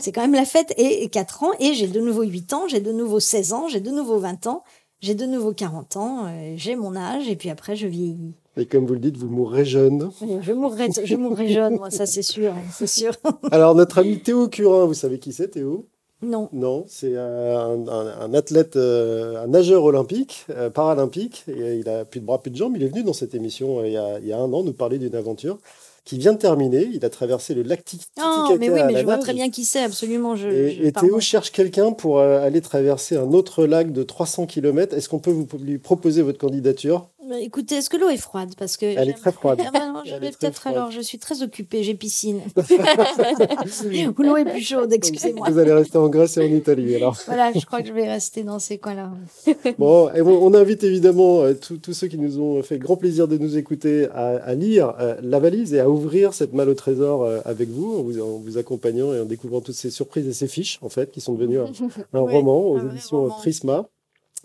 [0.00, 2.66] c'est quand même la fête et, et 4 ans et j'ai de nouveau 8 ans,
[2.66, 4.64] j'ai de nouveau 16 ans, j'ai de nouveau 20 ans,
[5.00, 8.34] j'ai de nouveau 40 ans, euh, j'ai mon âge et puis après je vieillis.
[8.56, 10.10] Et comme vous le dites, vous mourrez jeune.
[10.42, 13.12] Je mourrai, je mourrai jeune, moi ça c'est sûr, c'est sûr.
[13.50, 15.86] Alors, notre ami Théo Curin, vous savez qui c'est, Théo?
[16.22, 16.48] Non.
[16.52, 21.44] Non, c'est un, un- un athlète, euh, un nageur olympique, euh, paralympique.
[21.48, 22.74] Et il a plus de bras, plus de jambes.
[22.76, 24.62] Il est venu dans cette émission euh, il, y a, il y a un an
[24.62, 25.58] nous parler d'une aventure
[26.04, 26.88] qui vient de terminer.
[26.92, 29.64] Il a traversé le lac Titicaca Oh, mais oui, mais je vois très bien qui
[29.64, 30.34] c'est, absolument.
[30.36, 31.08] Je, Et, je- et pardon.
[31.08, 34.94] Théo cherche quelqu'un pour aller traverser un autre lac de 300 km.
[34.96, 37.08] Est-ce qu'on peut vous, lui proposer votre candidature?
[37.28, 38.54] Bah, Écoutez, est-ce que l'eau est froide?
[38.58, 39.60] Parce que Elle est très froide.
[39.64, 42.40] Ah bah non, je vais peut-être alors, je suis très occupée, j'ai piscine.
[44.18, 45.48] Ou l'eau est plus chaude, excusez-moi.
[45.48, 47.16] Vous allez rester en Grèce et en Italie alors.
[47.26, 49.12] Voilà, je crois que je vais rester dans ces coins-là.
[49.78, 53.28] Bon, et on, on invite évidemment euh, tous ceux qui nous ont fait grand plaisir
[53.28, 56.74] de nous écouter à, à lire euh, la valise et à ouvrir cette malle au
[56.74, 60.26] trésor euh, avec vous, en vous, en vous accompagnant et en découvrant toutes ces surprises
[60.26, 61.64] et ces fiches en fait qui sont devenues un,
[62.12, 63.28] un Oui, roman aux éditions.
[63.28, 63.88] Prisma.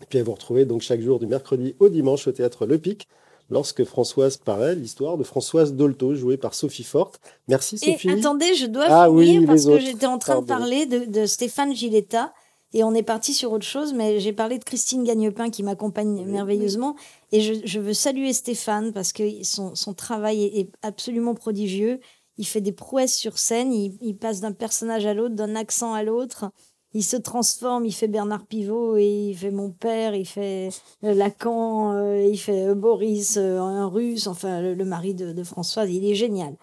[0.02, 2.78] Et puis à vous retrouver donc chaque jour du mercredi au dimanche au théâtre Le
[2.78, 3.08] Pic.
[3.50, 7.20] Lorsque Françoise paraît, l'histoire de Françoise Dolto, jouée par Sophie Forte.
[7.48, 8.10] Merci Et Sophie.
[8.10, 10.42] attendez, je dois Ah finir parce que j'étais en train pardon.
[10.42, 12.34] de parler de, de Stéphane Giletta
[12.74, 16.26] et on est parti sur autre chose, mais j'ai parlé de Christine Gagnepin qui m'accompagne
[16.26, 16.26] Oui.
[16.26, 16.98] merveilleusement
[17.32, 22.02] et je, je veux saluer Stéphane parce que son, son travail est, est absolument prodigieux.
[22.38, 25.94] Il fait des prouesses sur scène, il, il passe d'un personnage à l'autre, d'un accent
[25.94, 26.52] à l'autre.
[26.98, 30.70] Il se transforme, il fait Bernard Pivot et il fait mon père, il fait
[31.04, 35.32] euh, Lacan, euh, il fait euh, Boris, euh, un russe, enfin le, le mari de,
[35.32, 36.56] de Françoise, il est génial.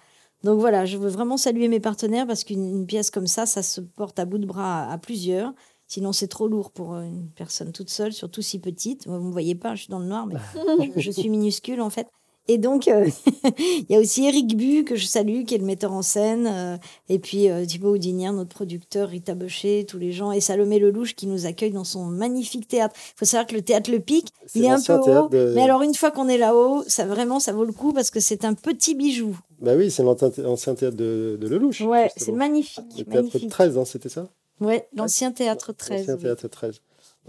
[0.42, 3.80] Donc voilà, je veux vraiment saluer mes partenaires parce qu'une pièce comme ça, ça se
[3.80, 5.54] porte à bout de bras à, plusieurs.
[5.86, 9.06] Sinon, c'est trop lourd pour une personne toute seule, surtout si petite.
[9.06, 11.90] Vous ne me voyez pas, je suis dans le noir, mais je suis minuscule en
[11.90, 12.08] fait.
[12.46, 13.08] Et donc, euh,
[13.58, 16.46] il y a aussi Eric Bu, que je salue, qui est le metteur en scène,
[16.46, 16.76] euh,
[17.08, 21.14] et puis euh, Thibaut Houdinière, notre producteur, Rita Becher, tous les gens, et Salomé Lelouch
[21.14, 22.94] qui nous accueille dans son magnifique théâtre.
[22.96, 25.82] Il faut savoir que le théâtre Le Pic, il est un peu haut, mais alors
[25.82, 28.52] une fois qu'on est là-haut, ça vraiment, ça vaut le coup parce que c'est un
[28.52, 29.38] petit bijou.
[29.60, 31.80] Bah oui, c'est l'ancien théâtre de, de Lelouch.
[31.80, 32.84] Ouais, c'est magnifique.
[32.98, 34.28] Le théâtre 13, hein, c'était ça
[34.60, 36.00] Ouais, l'ancien théâtre 13.
[36.00, 36.80] L'ancien théâtre 13.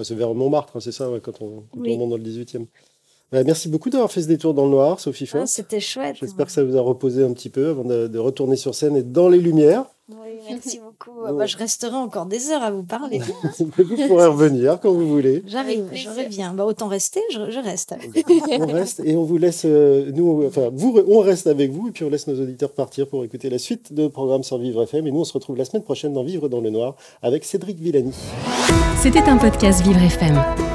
[0.03, 2.65] c'est vers Montmartre, hein, c'est ça, quand, on, quand on monte dans le 18e.
[3.43, 6.17] Merci beaucoup d'avoir fait ce détour dans le noir, Sophie ah, C'était chouette.
[6.19, 9.03] J'espère que ça vous a reposé un petit peu avant de, retourner sur scène et
[9.03, 9.85] dans les lumières.
[10.07, 11.11] Oui, merci beaucoup.
[11.35, 13.19] Bah, je resterai encore des heures à vous parler.
[13.59, 13.65] vous
[14.07, 15.41] pourrez revenir quand vous voulez.
[15.47, 16.53] J'arrive, je reviens.
[16.53, 17.95] Bah, autant rester, je, reste.
[18.59, 21.91] on reste et on vous laisse, euh, nous, enfin, vous, on reste avec vous et
[21.91, 25.07] puis on laisse nos auditeurs partir pour écouter la suite de programme sur Vivre FM.
[25.07, 27.79] Et nous, on se retrouve la semaine prochaine dans Vivre dans le Noir avec Cédric
[27.79, 28.13] Villani.
[29.01, 30.74] C'était un podcast Vivre FM.